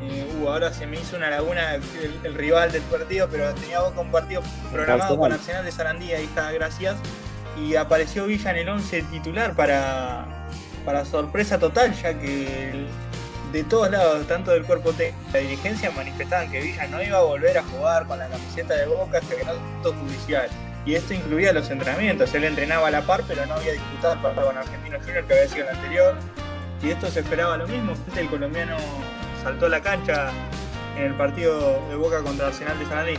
Uh, 0.00 0.48
ahora 0.48 0.72
se 0.72 0.86
me 0.86 1.00
hizo 1.00 1.16
una 1.16 1.28
laguna 1.28 1.74
el, 1.74 2.34
rival 2.34 2.70
del 2.70 2.82
partido, 2.82 3.28
pero 3.30 3.52
tenía 3.54 3.80
Boca 3.80 4.00
un 4.00 4.12
partido 4.12 4.42
programado 4.72 5.18
con 5.18 5.32
Arsenal 5.32 5.64
de 5.64 5.72
Sarandí, 5.72 6.12
ahí 6.12 6.24
está, 6.24 6.52
gracias. 6.52 6.96
Y 7.60 7.74
apareció 7.74 8.26
Villa 8.26 8.52
en 8.52 8.58
el 8.58 8.68
11 8.68 9.02
titular 9.04 9.54
para, 9.54 10.24
para 10.84 11.04
sorpresa 11.04 11.58
total, 11.58 11.92
ya 11.94 12.16
que 12.16 12.86
de 13.52 13.64
todos 13.64 13.90
lados, 13.90 14.26
tanto 14.28 14.52
del 14.52 14.64
cuerpo 14.64 14.92
técnico 14.92 15.18
la 15.32 15.40
dirigencia, 15.40 15.90
manifestaban 15.90 16.50
que 16.50 16.60
Villa 16.60 16.86
no 16.86 17.02
iba 17.02 17.18
a 17.18 17.22
volver 17.22 17.58
a 17.58 17.62
jugar 17.64 18.06
con 18.06 18.18
la 18.18 18.28
camiseta 18.28 18.74
de 18.74 18.86
Boca 18.86 19.18
hasta 19.18 19.34
que 19.34 19.44
no 19.44 19.52
judicial. 19.82 20.48
Y 20.86 20.94
esto 20.94 21.12
incluía 21.12 21.52
los 21.52 21.68
entrenamientos. 21.70 22.32
Él 22.34 22.44
entrenaba 22.44 22.88
a 22.88 22.90
la 22.90 23.02
par, 23.02 23.24
pero 23.26 23.44
no 23.46 23.54
había 23.54 23.72
disputado 23.72 24.14
el 24.14 24.20
partido 24.20 24.46
con 24.46 24.58
Argentino 24.58 24.98
Junior, 25.00 25.24
que 25.26 25.34
había 25.34 25.48
sido 25.48 25.68
el 25.68 25.76
anterior. 25.76 26.14
Y 26.82 26.90
esto 26.90 27.10
se 27.10 27.20
esperaba 27.20 27.56
lo 27.56 27.66
mismo. 27.66 27.94
El 28.16 28.28
colombiano 28.28 28.76
saltó 29.42 29.66
a 29.66 29.68
la 29.68 29.80
cancha 29.80 30.30
en 30.96 31.04
el 31.04 31.14
partido 31.14 31.58
de 31.88 31.96
Boca 31.96 32.22
contra 32.22 32.48
Arsenal 32.48 32.78
de 32.78 32.86
Sarandí. 32.86 33.18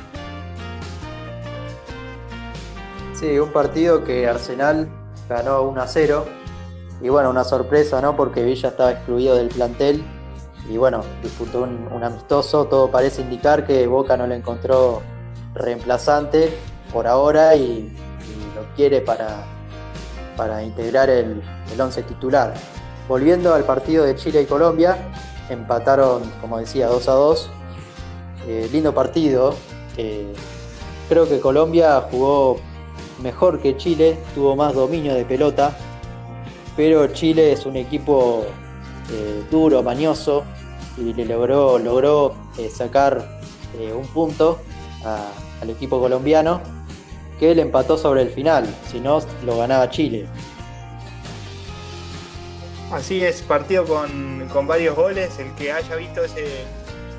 Sí, 3.13 3.38
un 3.38 3.51
partido 3.51 4.03
que 4.03 4.27
Arsenal 4.27 4.88
ganó 5.27 5.63
1 5.63 5.82
a 5.82 5.88
0. 5.88 6.25
Y 7.01 7.10
bueno, 7.10 7.29
una 7.29 7.43
sorpresa, 7.43 8.01
¿no? 8.01 8.15
Porque 8.15 8.43
Villa 8.43 8.69
estaba 8.69 8.91
excluido 8.91 9.36
del 9.36 9.49
plantel 9.49 10.03
y 10.69 10.77
bueno, 10.77 11.03
disputó 11.23 11.63
un, 11.63 12.03
amistoso. 12.03 12.65
Todo 12.65 12.91
parece 12.91 13.21
indicar 13.21 13.65
que 13.65 13.88
Boca 13.88 14.15
no 14.17 14.27
le 14.27 14.36
encontró 14.36 15.01
reemplazante 15.53 16.58
por 16.93 17.08
ahora 17.08 17.55
y, 17.55 17.95
lo 18.55 18.75
quiere 18.75 19.01
para, 19.01 19.43
para 20.36 20.63
integrar 20.63 21.10
el, 21.10 21.41
el 21.71 21.82
once 21.82 22.03
titular. 22.03 22.53
Volviendo 23.08 23.53
al 23.53 23.63
partido 23.63 24.05
de 24.05 24.15
Chile 24.15 24.41
y 24.41 24.45
Colombia, 24.45 24.97
empataron, 25.49 26.21
como 26.41 26.57
decía, 26.59 26.88
2 26.88 27.07
a 27.07 27.12
2. 27.13 27.49
Eh, 28.47 28.69
lindo 28.71 28.93
partido. 28.93 29.55
creo 31.09 31.27
que 31.27 31.39
Colombia 31.39 32.07
jugó 32.09 32.57
mejor 33.21 33.59
que 33.59 33.75
Chile, 33.77 34.17
tuvo 34.33 34.55
más 34.55 34.73
dominio 34.73 35.13
de 35.13 35.25
pelota, 35.25 35.75
pero 36.77 37.07
Chile 37.07 37.51
es 37.51 37.65
un 37.65 37.75
equipo 37.75 38.45
eh, 39.12 39.43
duro, 39.51 39.83
mañoso, 39.83 40.43
y 40.97 41.13
le 41.13 41.25
logró, 41.25 41.77
logró 41.79 42.35
eh, 42.57 42.69
sacar 42.69 43.39
un 43.95 44.05
punto 44.07 44.59
al 45.62 45.69
equipo 45.69 46.01
colombiano 46.01 46.59
que 47.39 47.55
le 47.55 47.62
empató 47.62 47.97
sobre 47.97 48.23
el 48.23 48.29
final, 48.29 48.65
si 48.91 48.99
no 48.99 49.19
lo 49.45 49.57
ganaba 49.57 49.89
Chile. 49.89 50.27
Así 52.91 53.23
es, 53.23 53.41
partido 53.41 53.86
con, 53.86 54.67
varios 54.67 54.95
goles, 54.95 55.38
el 55.39 55.54
que 55.54 55.71
haya 55.71 55.95
visto 55.95 56.23
ese 56.23 56.65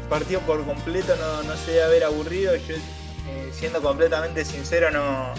partido 0.09 0.41
por 0.41 0.65
completo 0.65 1.15
no, 1.17 1.57
se 1.57 1.71
debe 1.73 1.85
haber 1.85 2.05
aburrido, 2.05 2.57
yo 2.57 2.75
eh, 2.75 3.51
siendo 3.53 3.81
completamente 3.81 4.45
sincero 4.45 4.91
no, 4.91 5.33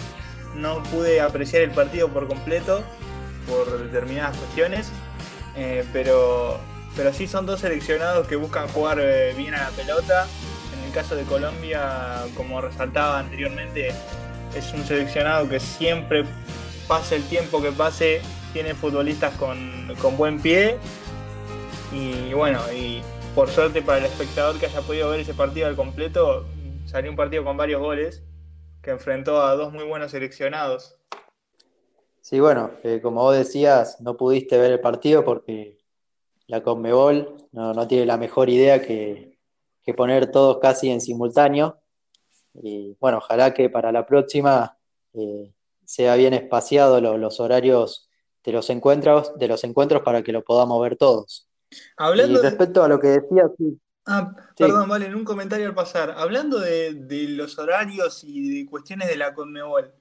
no 0.54 0.82
pude 0.84 1.20
apreciar 1.20 1.62
el 1.62 1.70
partido 1.72 2.08
por 2.08 2.26
completo 2.26 2.82
por 3.46 3.78
determinadas 3.82 4.36
cuestiones, 4.38 4.90
pero 5.92 6.58
pero 6.96 7.12
sí 7.12 7.26
son 7.26 7.46
dos 7.46 7.60
seleccionados 7.60 8.26
que 8.26 8.36
buscan 8.36 8.68
jugar 8.68 8.98
eh, 9.00 9.34
bien 9.36 9.54
a 9.54 9.64
la 9.64 9.70
pelota. 9.70 10.26
En 10.76 10.84
el 10.84 10.92
caso 10.92 11.16
de 11.16 11.24
Colombia, 11.24 12.24
como 12.36 12.60
resaltaba 12.60 13.18
anteriormente, 13.18 13.92
es 14.54 14.72
un 14.74 14.84
seleccionado 14.84 15.48
que 15.48 15.58
siempre 15.58 16.24
pase 16.86 17.16
el 17.16 17.24
tiempo 17.24 17.62
que 17.62 17.72
pase, 17.72 18.20
tiene 18.52 18.74
futbolistas 18.74 19.34
con, 19.36 20.16
buen 20.16 20.40
pie. 20.40 20.76
Y 21.92 22.32
bueno, 22.34 22.60
y 22.72 23.02
por 23.34 23.48
suerte 23.48 23.82
para 23.82 23.98
el 23.98 24.04
espectador 24.06 24.58
que 24.58 24.66
haya 24.66 24.80
podido 24.80 25.10
ver 25.10 25.20
ese 25.20 25.34
partido 25.34 25.66
al 25.66 25.76
completo, 25.76 26.46
salió 26.86 27.10
un 27.10 27.16
partido 27.16 27.44
con 27.44 27.56
varios 27.56 27.80
goles 27.80 28.22
que 28.82 28.90
enfrentó 28.90 29.42
a 29.42 29.54
dos 29.54 29.72
muy 29.72 29.84
buenos 29.84 30.10
seleccionados. 30.10 30.96
Sí, 32.20 32.40
bueno, 32.40 32.70
eh, 32.82 33.00
como 33.02 33.22
vos 33.22 33.36
decías, 33.36 34.00
no 34.00 34.16
pudiste 34.16 34.58
ver 34.58 34.72
el 34.72 34.80
partido 34.80 35.24
porque 35.24 35.78
la 36.46 36.62
Conmebol 36.62 37.36
no, 37.52 37.88
tiene 37.88 38.06
la 38.06 38.16
mejor 38.16 38.48
idea 38.48 38.82
que, 38.82 39.38
poner 39.96 40.30
todos 40.30 40.58
casi 40.58 40.90
en 40.90 41.00
simultáneo. 41.00 41.78
Y 42.54 42.96
bueno, 43.00 43.18
ojalá 43.18 43.52
que 43.52 43.68
para 43.68 43.90
la 43.90 44.06
próxima 44.06 44.78
eh, 45.14 45.52
sea 45.84 46.14
bien 46.14 46.34
espaciado 46.34 47.00
los 47.00 47.40
horarios 47.40 48.08
de 48.44 48.52
los 48.52 48.70
encuentros, 48.70 49.32
de 49.38 49.48
los 49.48 49.64
encuentros 49.64 50.02
para 50.02 50.22
que 50.22 50.32
lo 50.32 50.42
podamos 50.42 50.82
ver 50.82 50.96
todos. 50.96 51.48
Hablando 51.96 52.40
y 52.40 52.42
respecto 52.42 52.82
a 52.82 52.88
lo 52.88 52.98
que 52.98 53.08
decía, 53.08 53.44
Ah, 54.04 54.34
perdón, 54.58 54.88
vale, 54.88 55.06
en 55.06 55.14
un 55.14 55.24
comentario 55.24 55.68
al 55.68 55.74
pasar. 55.74 56.14
Hablando 56.16 56.58
de, 56.58 56.92
de, 56.94 57.28
los 57.28 57.56
horarios 57.58 58.24
y 58.24 58.58
de 58.58 58.66
cuestiones 58.68 59.08
de 59.08 59.16
la 59.16 59.32
Conmebol, 59.32 59.94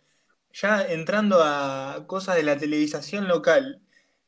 ya 0.53 0.81
entrando 0.81 1.39
a 1.43 2.05
cosas 2.07 2.35
de 2.35 2.43
la 2.43 2.57
televisación 2.57 3.27
local, 3.27 3.79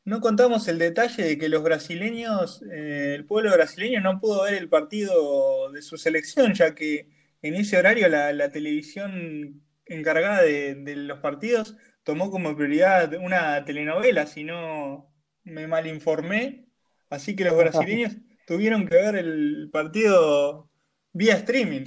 no 0.04 0.20
contamos 0.20 0.68
el 0.68 0.78
detalle 0.78 1.24
de 1.24 1.38
que 1.38 1.48
los 1.48 1.62
brasileños, 1.62 2.62
eh, 2.70 3.14
el 3.16 3.24
pueblo 3.24 3.52
brasileño 3.52 4.00
no 4.00 4.20
pudo 4.20 4.42
ver 4.42 4.54
el 4.54 4.68
partido 4.68 5.72
de 5.72 5.82
su 5.82 5.96
selección, 5.96 6.52
ya 6.54 6.74
que 6.74 7.08
en 7.42 7.54
ese 7.54 7.78
horario 7.78 8.08
la, 8.08 8.50
televisión 8.50 9.62
encargada 9.86 10.42
de, 10.42 10.96
los 10.96 11.20
partidos 11.20 11.76
tomó 12.04 12.30
como 12.30 12.54
prioridad 12.54 13.12
una 13.14 13.64
telenovela, 13.64 14.26
si 14.26 14.44
no 14.44 15.10
me 15.42 15.66
malinformé. 15.66 16.66
Así 17.10 17.34
que 17.34 17.44
los 17.44 17.56
brasileños 17.56 18.12
tuvieron 18.46 18.86
que 18.86 18.94
ver 18.94 19.16
el 19.16 19.70
partido 19.72 20.68
vía 21.12 21.34
streaming. 21.36 21.86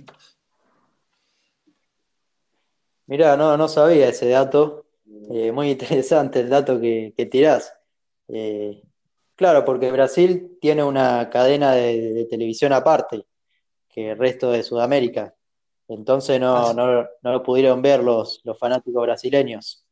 Mirá, 3.06 3.38
no, 3.38 3.56
no 3.56 3.67
sabía 3.67 4.10
ese 4.10 4.30
dato. 4.30 4.86
Eh, 5.32 5.51
muy 5.51 5.71
interesante 5.71 6.41
el 6.41 6.49
dato 6.49 6.80
que, 6.80 7.13
que 7.15 7.25
tirás. 7.25 7.73
Eh, 8.27 8.82
claro, 9.36 9.63
porque 9.63 9.91
Brasil 9.91 10.58
tiene 10.60 10.84
una 10.84 11.30
cadena 11.30 11.71
de, 11.73 12.27
televisión 12.30 12.73
aparte 12.73 13.25
que 13.88 14.12
el 14.12 14.17
resto 14.17 14.51
de 14.51 14.63
Sudamérica. 14.63 15.34
Entonces 15.88 16.39
no, 16.39 16.73
no, 16.73 17.08
lo 17.21 17.43
pudieron 17.43 17.82
ver 17.82 18.03
los, 18.03 18.41
los 18.43 18.60
fanáticos 18.60 19.03
brasileños. 19.03 19.87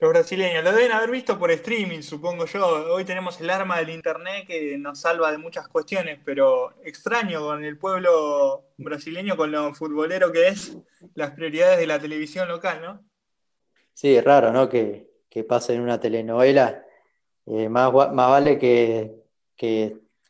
Los 0.00 0.10
brasileños 0.10 0.64
lo 0.64 0.72
deben 0.72 0.92
haber 0.92 1.10
visto 1.10 1.38
por 1.38 1.50
streaming, 1.50 2.00
supongo 2.00 2.46
yo. 2.46 2.94
Hoy 2.94 3.04
tenemos 3.04 3.38
el 3.38 3.50
arma 3.50 3.78
del 3.78 3.90
internet 3.90 4.46
que 4.46 4.78
nos 4.78 5.00
salva 5.00 5.30
de 5.30 5.36
muchas 5.36 5.68
cuestiones, 5.68 6.18
pero 6.24 6.72
extraño 6.84 7.42
con 7.42 7.62
el 7.62 7.76
pueblo 7.76 8.64
brasileño, 8.78 9.36
con 9.36 9.52
lo 9.52 9.74
futbolero 9.74 10.32
que 10.32 10.48
es, 10.48 10.78
las 11.14 11.32
prioridades 11.32 11.78
de 11.78 11.86
la 11.86 11.98
televisión 11.98 12.48
local, 12.48 12.80
¿no? 12.80 13.04
Sí, 13.92 14.16
es 14.16 14.24
raro, 14.24 14.52
¿no? 14.52 14.70
Que, 14.70 15.10
que 15.28 15.44
pase 15.44 15.74
en 15.74 15.82
una 15.82 16.00
telenovela 16.00 16.82
eh, 17.44 17.68
más, 17.68 17.92
más 17.92 18.30
vale 18.30 18.58
que, 18.58 19.16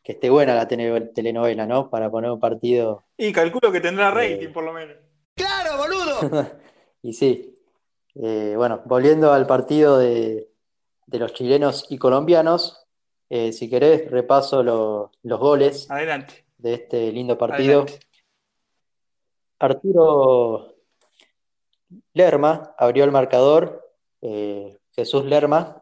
esté 0.03 0.29
buena 0.29 0.53
la 0.53 0.67
telenovela, 0.67 1.65
¿no? 1.65 1.89
Para 1.89 2.11
poner 2.11 2.29
un 2.31 2.41
partido. 2.41 3.05
Y 3.15 3.31
calculo 3.31 3.71
que 3.71 3.79
tendrá 3.79 4.11
rating, 4.11 4.51
por 4.51 4.65
lo 4.65 4.73
menos. 4.73 4.97
¡Claro, 5.33 5.77
boludo! 5.77 6.51
y 7.01 7.13
sí. 7.13 7.57
Eh, 8.15 8.53
bueno, 8.57 8.81
volviendo 8.85 9.31
al 9.31 9.47
partido 9.47 9.97
de, 9.97 10.49
los 11.07 11.33
chilenos 11.33 11.87
y 11.89 11.97
colombianos, 11.97 12.85
eh, 13.29 13.51
si 13.51 13.69
querés, 13.69 14.09
repaso 14.09 14.63
los 14.63 15.39
goles 15.39 15.89
Adelante. 15.89 16.45
de 16.57 16.73
este 16.73 17.11
lindo 17.11 17.37
partido. 17.37 17.85
Arturo 19.59 20.75
Lerma 22.13 22.73
abrió 22.77 23.03
el 23.03 23.11
marcador. 23.11 23.79
Jesús 24.93 25.25
Lerma 25.25 25.81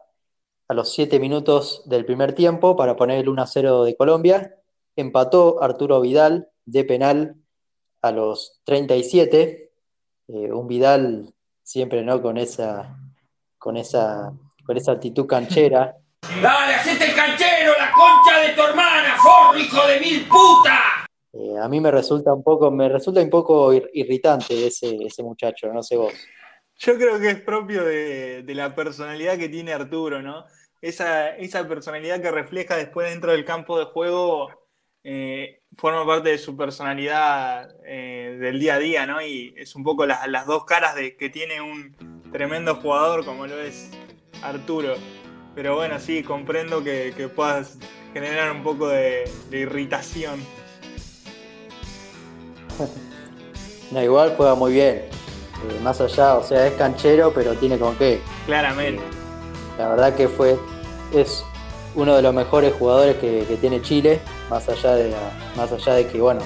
a 0.70 0.74
los 0.74 0.92
7 0.92 1.18
minutos 1.18 1.82
del 1.86 2.04
primer 2.04 2.32
tiempo 2.32 2.76
para 2.76 2.94
poner 2.94 3.18
el 3.18 3.28
1 3.28 3.44
0 3.44 3.82
de 3.82 3.96
Colombia. 3.96 4.54
Empató 4.94 5.60
Arturo 5.60 6.00
Vidal 6.00 6.48
de 6.64 6.84
penal 6.84 7.34
a 8.02 8.12
los 8.12 8.60
37. 8.62 9.72
Eh, 10.28 10.52
un 10.52 10.68
Vidal 10.68 11.34
siempre 11.70 12.02
no 12.02 12.20
con 12.20 12.36
esa 12.36 12.98
con 13.56 13.76
esa 13.76 14.32
con 14.64 14.76
esa 14.76 14.92
actitud 14.92 15.26
canchera. 15.26 15.94
Dale, 16.42 16.74
hacete 16.74 17.04
el 17.04 17.14
canchero, 17.14 17.72
la 17.78 17.92
concha 17.92 18.40
de 18.40 18.54
tu 18.54 18.62
hermana, 18.62 19.16
forro 19.22 19.58
hijo 19.58 19.86
de 19.86 20.00
mil 20.00 20.26
puta. 20.26 21.06
Eh, 21.32 21.58
a 21.62 21.68
mí 21.68 21.80
me 21.80 21.92
resulta 21.92 22.34
un 22.34 22.42
poco, 22.42 22.72
me 22.72 22.88
resulta 22.88 23.20
un 23.20 23.30
poco 23.30 23.72
irritante 23.72 24.66
ese, 24.66 24.96
ese 25.04 25.22
muchacho, 25.22 25.72
no 25.72 25.82
sé 25.82 25.96
vos. 25.96 26.12
Yo 26.76 26.96
creo 26.96 27.20
que 27.20 27.30
es 27.30 27.40
propio 27.40 27.84
de, 27.84 28.42
de 28.42 28.54
la 28.54 28.74
personalidad 28.74 29.38
que 29.38 29.48
tiene 29.48 29.72
Arturo, 29.72 30.20
¿no? 30.22 30.46
esa, 30.80 31.36
esa 31.36 31.68
personalidad 31.68 32.20
que 32.20 32.30
refleja 32.30 32.76
después 32.76 33.10
dentro 33.10 33.32
del 33.32 33.44
campo 33.44 33.78
de 33.78 33.86
juego 33.86 34.48
eh, 35.04 35.62
forma 35.76 36.06
parte 36.06 36.30
de 36.30 36.38
su 36.38 36.56
personalidad 36.56 37.74
eh, 37.84 38.36
del 38.40 38.60
día 38.60 38.74
a 38.74 38.78
día, 38.78 39.06
¿no? 39.06 39.22
Y 39.22 39.54
es 39.56 39.74
un 39.74 39.84
poco 39.84 40.06
las, 40.06 40.26
las 40.28 40.46
dos 40.46 40.64
caras 40.64 40.94
de, 40.94 41.16
que 41.16 41.30
tiene 41.30 41.60
un, 41.60 42.20
tremendo 42.32 42.76
jugador 42.76 43.24
como 43.24 43.46
lo 43.46 43.60
es 43.60 43.90
Arturo. 44.42 44.94
Pero 45.54 45.74
bueno, 45.74 45.98
sí, 45.98 46.22
comprendo 46.22 46.84
que, 46.84 47.12
que 47.16 47.28
puedas 47.28 47.78
generar 48.12 48.52
un 48.52 48.62
poco 48.62 48.88
de, 48.88 49.30
de 49.50 49.58
irritación. 49.58 50.40
No, 53.90 54.00
igual 54.00 54.34
juega 54.36 54.54
muy 54.54 54.72
bien. 54.72 54.98
Eh, 54.98 55.80
más 55.82 56.00
allá, 56.00 56.36
o 56.36 56.44
sea, 56.44 56.66
es 56.68 56.74
canchero, 56.74 57.32
pero 57.34 57.54
tiene 57.54 57.76
con 57.76 57.96
qué. 57.96 58.20
Claramente. 58.46 59.02
La 59.78 59.88
verdad 59.88 60.14
que 60.14 60.28
fue, 60.28 60.56
es 61.12 61.44
uno 61.96 62.14
de 62.14 62.22
los 62.22 62.32
mejores 62.32 62.72
jugadores 62.72 63.16
que, 63.16 63.44
que 63.48 63.56
tiene 63.56 63.82
Chile, 63.82 64.20
más 64.50 64.68
allá 64.68 64.96
de, 64.96 65.12
más 65.56 65.72
allá 65.72 65.94
de 65.94 66.06
que, 66.08 66.20
bueno, 66.20 66.40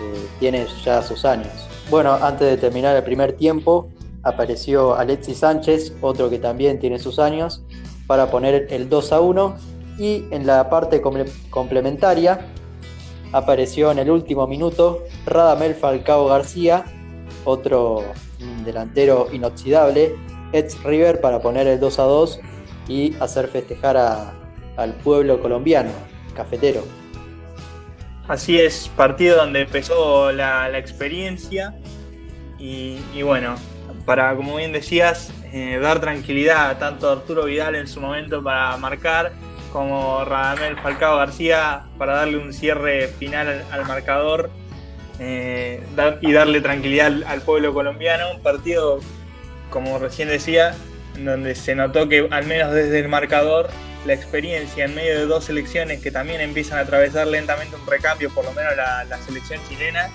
eh, 0.00 0.26
tiene 0.40 0.66
ya 0.84 1.00
sus 1.02 1.24
años. 1.24 1.52
Bueno, 1.88 2.12
antes 2.20 2.48
de 2.48 2.56
terminar 2.56 2.94
el 2.96 3.04
primer 3.04 3.32
tiempo, 3.34 3.88
apareció 4.24 4.94
Alexis 4.96 5.38
Sánchez, 5.38 5.94
otro 6.02 6.28
que 6.28 6.38
también 6.38 6.78
tiene 6.80 6.98
sus 6.98 7.18
años, 7.18 7.62
para 8.06 8.30
poner 8.30 8.66
el 8.70 8.88
2 8.88 9.12
a 9.12 9.20
1 9.20 9.56
y 9.98 10.24
en 10.30 10.46
la 10.46 10.68
parte 10.68 11.02
comple- 11.02 11.30
complementaria 11.50 12.40
apareció 13.32 13.90
en 13.90 13.98
el 13.98 14.10
último 14.10 14.46
minuto 14.46 15.04
Radamel 15.26 15.74
Falcao 15.74 16.26
García, 16.26 16.84
otro 17.44 18.02
mm, 18.40 18.64
delantero 18.64 19.28
inoxidable, 19.32 20.16
ex 20.52 20.82
River 20.82 21.20
para 21.20 21.40
poner 21.40 21.66
el 21.66 21.78
2 21.80 21.98
a 21.98 22.02
2 22.04 22.40
y 22.88 23.14
hacer 23.20 23.48
festejar 23.48 23.96
al 24.76 24.92
pueblo 25.04 25.40
colombiano, 25.42 25.90
cafetero. 26.34 26.82
Así 28.28 28.60
es, 28.60 28.90
partido 28.94 29.38
donde 29.38 29.62
empezó 29.62 30.30
la, 30.32 30.78
experiencia 30.78 31.74
y, 32.58 33.22
bueno, 33.22 33.56
para, 34.04 34.36
como 34.36 34.56
bien 34.56 34.70
decías, 34.70 35.32
eh, 35.54 35.78
dar 35.80 36.00
tranquilidad 36.00 36.68
a 36.68 36.78
tanto 36.78 37.10
Arturo 37.10 37.46
Vidal 37.46 37.74
en 37.74 37.88
su 37.88 38.02
momento 38.02 38.42
para 38.42 38.76
marcar, 38.76 39.32
como 39.72 40.26
Radamel 40.26 40.76
Falcao 40.76 41.16
García 41.16 41.84
para 41.96 42.16
darle 42.16 42.36
un 42.36 42.52
cierre 42.52 43.08
final 43.08 43.64
al, 43.70 43.86
marcador 43.86 44.50
eh, 45.18 45.82
y 46.20 46.32
darle 46.32 46.60
tranquilidad 46.60 47.06
al, 47.06 47.24
al 47.24 47.40
pueblo 47.40 47.72
colombiano. 47.72 48.30
Un 48.34 48.42
partido, 48.42 49.00
como 49.70 49.98
recién 49.98 50.28
decía, 50.28 50.74
donde 51.18 51.54
se 51.54 51.74
notó 51.74 52.10
que 52.10 52.28
al 52.30 52.44
menos 52.44 52.74
desde 52.74 52.98
el 52.98 53.08
marcador 53.08 53.70
la 54.08 54.14
experiencia 54.14 54.86
en 54.86 54.94
medio 54.94 55.18
de 55.18 55.26
dos 55.26 55.44
selecciones 55.44 56.00
que 56.02 56.10
también 56.10 56.40
empiezan 56.40 56.78
a 56.78 56.80
atravesar 56.80 57.26
lentamente 57.26 57.76
un 57.76 57.86
recambio, 57.86 58.30
por 58.30 58.44
lo 58.44 58.52
menos 58.52 58.74
la, 58.74 59.04
la 59.04 59.18
selección 59.18 59.60
chilena, 59.68 60.08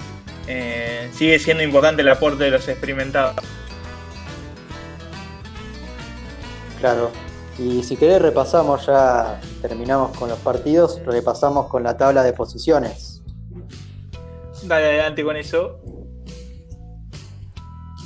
eh, 0.47 1.09
sigue 1.13 1.37
siendo 1.39 1.63
importante 1.63 2.01
el 2.01 2.09
aporte 2.09 2.43
de 2.43 2.49
los 2.51 2.67
experimentados. 2.67 3.35
Claro. 6.79 7.11
Y 7.59 7.83
si 7.83 7.95
querés 7.95 8.19
repasamos 8.21 8.87
ya, 8.87 9.39
terminamos 9.61 10.17
con 10.17 10.27
los 10.27 10.39
partidos, 10.39 10.99
repasamos 11.05 11.67
con 11.67 11.83
la 11.83 11.95
tabla 11.95 12.23
de 12.23 12.33
posiciones. 12.33 13.21
Dale 14.63 14.85
adelante 14.85 15.23
con 15.23 15.37
eso. 15.37 15.79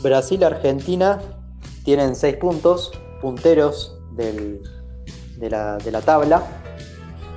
Brasil 0.02 0.44
Argentina 0.44 1.20
tienen 1.86 2.16
6 2.16 2.36
puntos, 2.36 2.92
punteros 3.22 3.98
del- 4.12 4.62
de, 5.38 5.50
la, 5.50 5.78
de 5.78 5.92
la 5.92 6.02
tabla. 6.02 6.44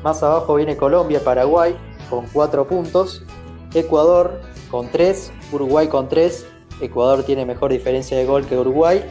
Más 0.03 0.23
abajo 0.23 0.55
viene 0.55 0.77
Colombia, 0.77 1.21
Paraguay 1.23 1.77
con 2.09 2.27
4 2.33 2.67
puntos. 2.67 3.23
Ecuador 3.73 4.41
con 4.71 4.89
3, 4.91 5.33
Uruguay 5.53 5.89
con 5.89 6.09
3. 6.09 6.47
Ecuador 6.81 7.23
tiene 7.23 7.45
mejor 7.45 7.71
diferencia 7.71 8.17
de 8.17 8.27
gol 8.27 8.47
que 8.47 8.59
Uruguay. 8.59 9.05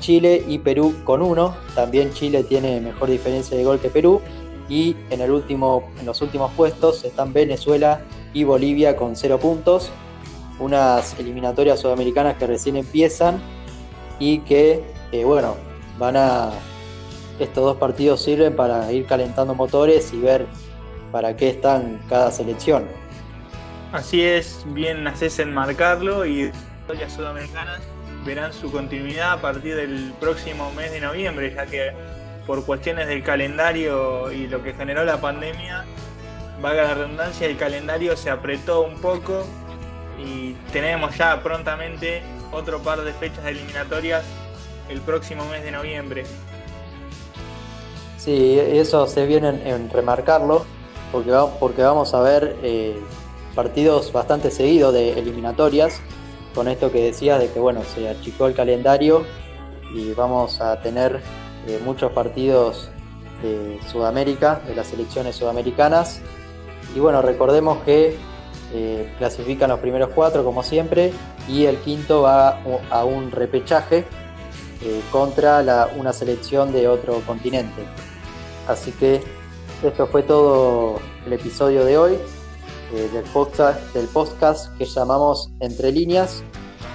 Chile 0.00 0.44
y 0.46 0.58
Perú 0.58 0.94
con 1.04 1.22
1. 1.22 1.56
También 1.74 2.12
Chile 2.12 2.44
tiene 2.44 2.80
mejor 2.80 3.08
diferencia 3.08 3.56
de 3.56 3.64
gol 3.64 3.80
que 3.80 3.88
Perú. 3.88 4.20
Y 4.68 4.96
en, 5.10 5.20
el 5.20 5.30
último, 5.30 5.88
en 6.00 6.06
los 6.06 6.20
últimos 6.20 6.52
puestos 6.52 7.04
están 7.04 7.32
Venezuela 7.32 8.00
y 8.34 8.44
Bolivia 8.44 8.96
con 8.96 9.16
0 9.16 9.38
puntos 9.38 9.90
unas 10.58 11.18
eliminatorias 11.18 11.80
sudamericanas 11.80 12.36
que 12.36 12.46
recién 12.46 12.76
empiezan 12.76 13.40
y 14.18 14.38
que, 14.40 14.82
eh, 15.12 15.24
bueno, 15.24 15.54
van 15.98 16.16
a. 16.16 16.50
Estos 17.38 17.64
dos 17.64 17.76
partidos 17.76 18.22
sirven 18.22 18.56
para 18.56 18.90
ir 18.92 19.06
calentando 19.06 19.54
motores 19.54 20.12
y 20.12 20.20
ver 20.20 20.46
para 21.12 21.36
qué 21.36 21.50
están 21.50 22.00
cada 22.08 22.30
selección. 22.30 22.86
Así 23.92 24.22
es, 24.22 24.64
bien 24.66 25.06
haces 25.06 25.38
en 25.38 25.52
marcarlo 25.52 26.26
y 26.26 26.50
las 26.88 27.12
sudamericanas 27.12 27.80
verán 28.24 28.52
su 28.52 28.70
continuidad 28.72 29.32
a 29.32 29.40
partir 29.40 29.76
del 29.76 30.12
próximo 30.18 30.72
mes 30.72 30.90
de 30.92 31.00
noviembre, 31.00 31.52
ya 31.54 31.66
que 31.66 31.92
por 32.46 32.64
cuestiones 32.64 33.06
del 33.08 33.22
calendario 33.22 34.32
y 34.32 34.48
lo 34.48 34.62
que 34.62 34.72
generó 34.72 35.04
la 35.04 35.20
pandemia, 35.20 35.84
valga 36.60 36.84
la 36.84 36.94
redundancia, 36.94 37.46
el 37.46 37.56
calendario 37.56 38.16
se 38.16 38.30
apretó 38.30 38.82
un 38.82 39.00
poco 39.00 39.46
y 40.18 40.52
tenemos 40.72 41.16
ya 41.16 41.42
prontamente 41.42 42.22
otro 42.52 42.80
par 42.80 43.02
de 43.02 43.12
fechas 43.12 43.44
eliminatorias 43.44 44.24
el 44.88 45.00
próximo 45.00 45.44
mes 45.46 45.62
de 45.62 45.70
noviembre. 45.72 46.24
Sí, 48.26 48.58
eso 48.58 49.06
se 49.06 49.24
viene 49.24 49.50
en, 49.64 49.88
remarcarlo, 49.88 50.64
porque, 51.12 51.30
va- 51.30 51.48
porque 51.60 51.82
vamos 51.82 52.12
a 52.12 52.20
ver 52.20 52.56
eh, 52.62 53.00
partidos 53.54 54.12
bastante 54.12 54.50
seguidos 54.50 54.92
de 54.92 55.12
eliminatorias, 55.18 56.00
con 56.52 56.66
esto 56.68 56.90
que 56.90 57.04
decías 57.04 57.38
de 57.38 57.48
que 57.50 57.60
bueno, 57.60 57.82
se 57.94 58.08
achicó 58.08 58.46
el 58.48 58.54
calendario 58.54 59.24
y 59.94 60.12
vamos 60.14 60.60
a 60.60 60.82
tener 60.82 61.20
eh, 61.68 61.80
muchos 61.84 62.10
partidos 62.10 62.90
de 63.42 63.78
Sudamérica, 63.92 64.60
de 64.66 64.74
las 64.74 64.88
selecciones 64.88 65.36
sudamericanas. 65.36 66.20
Y 66.96 66.98
bueno, 66.98 67.22
recordemos 67.22 67.78
que 67.84 68.16
eh, 68.74 69.14
clasifican 69.18 69.70
los 69.70 69.78
primeros 69.78 70.10
cuatro 70.14 70.42
como 70.44 70.64
siempre 70.64 71.12
y 71.48 71.66
el 71.66 71.76
quinto 71.76 72.22
va 72.22 72.58
a 72.90 73.04
un 73.04 73.30
repechaje 73.30 74.04
contra 75.10 75.62
la- 75.62 75.88
una 75.96 76.12
selección 76.12 76.72
de 76.72 76.86
otro 76.88 77.20
continente. 77.26 77.82
Así 78.66 78.92
que 78.92 79.22
esto 79.82 80.06
fue 80.06 80.22
todo 80.22 81.00
el 81.26 81.32
episodio 81.32 81.84
de 81.84 81.98
hoy 81.98 82.18
eh, 82.94 83.08
del, 83.12 83.24
podcast, 83.24 83.80
del 83.94 84.06
podcast 84.06 84.76
que 84.78 84.84
llamamos 84.84 85.50
Entre 85.60 85.92
líneas. 85.92 86.42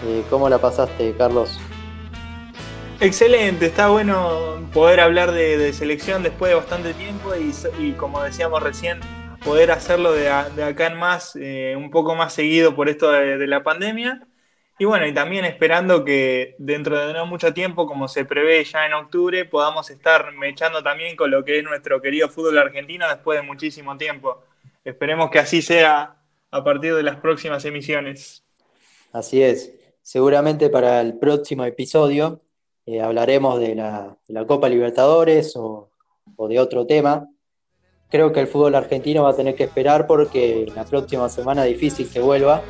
Eh, 0.05 0.23
¿Cómo 0.29 0.49
la 0.49 0.57
pasaste, 0.57 1.13
Carlos? 1.17 1.59
Excelente, 2.99 3.65
está 3.65 3.89
bueno 3.89 4.67
poder 4.73 4.99
hablar 4.99 5.31
de, 5.31 5.73
selección 5.73 6.23
después 6.23 6.49
de 6.49 6.55
bastante 6.55 6.93
tiempo 6.93 7.31
y, 7.79 7.93
como 7.93 8.21
decíamos 8.21 8.61
recién, 8.61 8.99
poder 9.43 9.71
hacerlo 9.71 10.11
de, 10.11 10.29
acá 10.29 10.87
en 10.87 10.97
más, 10.97 11.35
eh, 11.35 11.75
un 11.77 11.89
poco 11.89 12.15
más 12.15 12.33
seguido 12.33 12.75
por 12.75 12.89
esto 12.89 13.11
de 13.11 13.47
la 13.47 13.63
pandemia. 13.63 14.27
Y 14.81 14.85
bueno, 14.85 15.05
y 15.05 15.13
también 15.13 15.45
esperando 15.45 16.03
que 16.03 16.55
dentro 16.57 17.05
de 17.05 17.13
no 17.13 17.27
mucho 17.27 17.53
tiempo, 17.53 17.85
como 17.85 18.07
se 18.07 18.25
prevé 18.25 18.63
ya 18.63 18.87
en 18.87 18.93
octubre, 18.93 19.45
podamos 19.45 19.91
estar 19.91 20.31
mechando 20.31 20.81
también 20.81 21.15
con 21.15 21.29
lo 21.29 21.45
que 21.45 21.59
es 21.59 21.63
nuestro 21.63 22.01
querido 22.01 22.29
fútbol 22.29 22.57
argentino 22.57 23.07
después 23.07 23.39
de 23.39 23.45
muchísimo 23.45 23.95
tiempo. 23.95 24.41
Esperemos 24.83 25.29
que 25.29 25.37
así 25.37 25.61
sea 25.61 26.15
a 26.49 26.63
partir 26.63 26.95
de 26.95 27.03
las 27.03 27.17
próximas 27.17 27.63
emisiones. 27.63 28.43
Así 29.13 29.43
es. 29.43 29.71
Seguramente 30.01 30.71
para 30.71 30.99
el 31.01 31.19
próximo 31.19 31.63
episodio 31.63 32.41
eh, 32.87 33.01
hablaremos 33.01 33.59
de 33.59 33.75
la, 33.75 34.17
Copa 34.47 34.67
Libertadores 34.67 35.55
o, 35.57 35.91
o 36.35 36.47
de 36.47 36.59
otro 36.59 36.87
tema. 36.87 37.29
Creo 38.09 38.33
que 38.33 38.39
el 38.39 38.47
fútbol 38.47 38.73
argentino 38.73 39.21
va 39.21 39.29
a 39.29 39.35
tener 39.35 39.53
que 39.53 39.65
esperar 39.65 40.07
porque 40.07 40.65
la 40.75 40.85
próxima 40.85 41.29
semana 41.29 41.65
difícil 41.65 42.09
que 42.09 42.19
vuelva. 42.19 42.63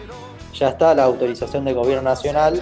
Ya 0.54 0.70
está 0.70 0.94
la 0.94 1.04
autorización 1.06 1.66
del 1.66 1.76
gobierno 1.76 2.04
nacional, 2.10 2.62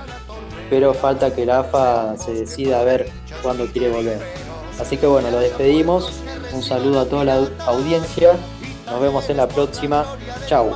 pero 0.69 0.93
falta 0.93 1.33
que 1.33 1.45
la 1.45 1.59
AFA 1.59 2.15
se 2.17 2.31
decida 2.33 2.79
a 2.79 2.83
ver 2.83 3.09
cuándo 3.41 3.65
quiere 3.67 3.89
volver. 3.89 4.19
Así 4.79 4.95
que 4.97 5.07
bueno, 5.07 5.29
lo 5.31 5.39
despedimos. 5.39 6.11
Un 6.53 6.63
saludo 6.63 7.01
a 7.01 7.05
toda 7.05 7.23
la 7.25 7.37
au- 7.39 7.49
audiencia. 7.67 8.33
Nos 8.89 9.01
vemos 9.01 9.29
en 9.29 9.37
la 9.37 9.47
próxima. 9.47 10.05
Chau. 10.47 10.71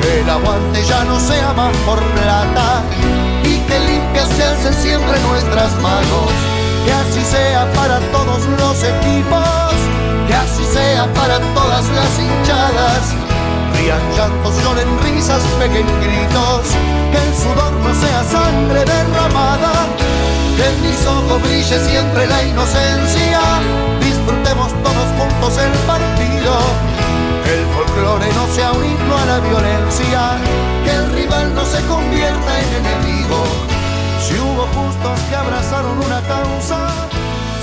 Que 0.00 0.20
el 0.20 0.28
aguante 0.28 0.82
ya 0.84 1.04
no 1.04 1.18
sea 1.20 1.52
más 1.52 1.74
por 1.86 1.98
plata 2.02 2.82
y 3.42 3.56
que 3.58 3.78
limpias 3.80 4.28
se 4.28 4.42
alcen 4.44 4.74
siempre 4.74 5.18
nuestras 5.20 5.72
manos. 5.80 6.30
Que 6.84 6.92
así 6.92 7.20
sea 7.24 7.70
para 7.74 7.98
todos 8.12 8.44
los 8.58 8.82
equipos, 8.82 9.72
que 10.28 10.34
así 10.34 10.64
sea 10.74 11.06
para 11.14 11.38
todas 11.54 11.88
las 11.90 12.18
hinchadas. 12.18 13.14
Rían 13.84 14.00
llantos, 14.16 14.54
lloren 14.64 14.88
risas, 15.02 15.42
peguen 15.58 15.84
gritos, 16.00 16.72
que 17.12 17.18
el 17.18 17.34
sudor 17.36 17.72
no 17.84 17.94
sea 17.94 18.24
sangre 18.24 18.82
derramada. 18.82 19.72
Que 20.56 20.64
en 20.64 20.80
mis 20.80 21.06
ojos 21.06 21.42
brille 21.42 21.78
siempre 21.84 22.26
la 22.26 22.42
inocencia, 22.44 23.40
disfrutemos 24.00 24.72
todos 24.82 25.06
juntos 25.18 25.58
el 25.58 25.72
partido. 25.84 26.56
Que 27.44 27.60
el 27.60 27.66
folclore 27.76 28.32
no 28.32 28.46
sea 28.54 28.72
un 28.72 28.86
himno 28.86 29.18
a 29.18 29.26
la 29.26 29.40
violencia, 29.40 30.38
que 30.82 30.90
el 30.90 31.12
rival 31.12 31.54
no 31.54 31.66
se 31.66 31.84
convierta 31.84 32.60
en 32.62 32.86
enemigo. 32.86 33.44
Si 34.24 34.32
hubo 34.38 34.64
justos 34.80 35.20
que 35.28 35.36
abrazaron 35.36 35.98
una 35.98 36.22
causa, 36.22 36.88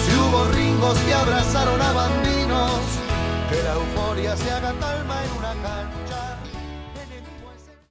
si 0.06 0.16
hubo 0.22 0.46
ringos 0.54 1.00
que 1.00 1.16
abrazaron 1.16 1.82
a 1.82 1.92
bandinos, 1.94 2.78
que 3.50 3.58
la 3.64 3.74
euforia 3.74 4.38
se 4.38 4.52
haga 4.52 4.72
calma 4.80 5.16
en 5.26 5.32
una 5.40 5.54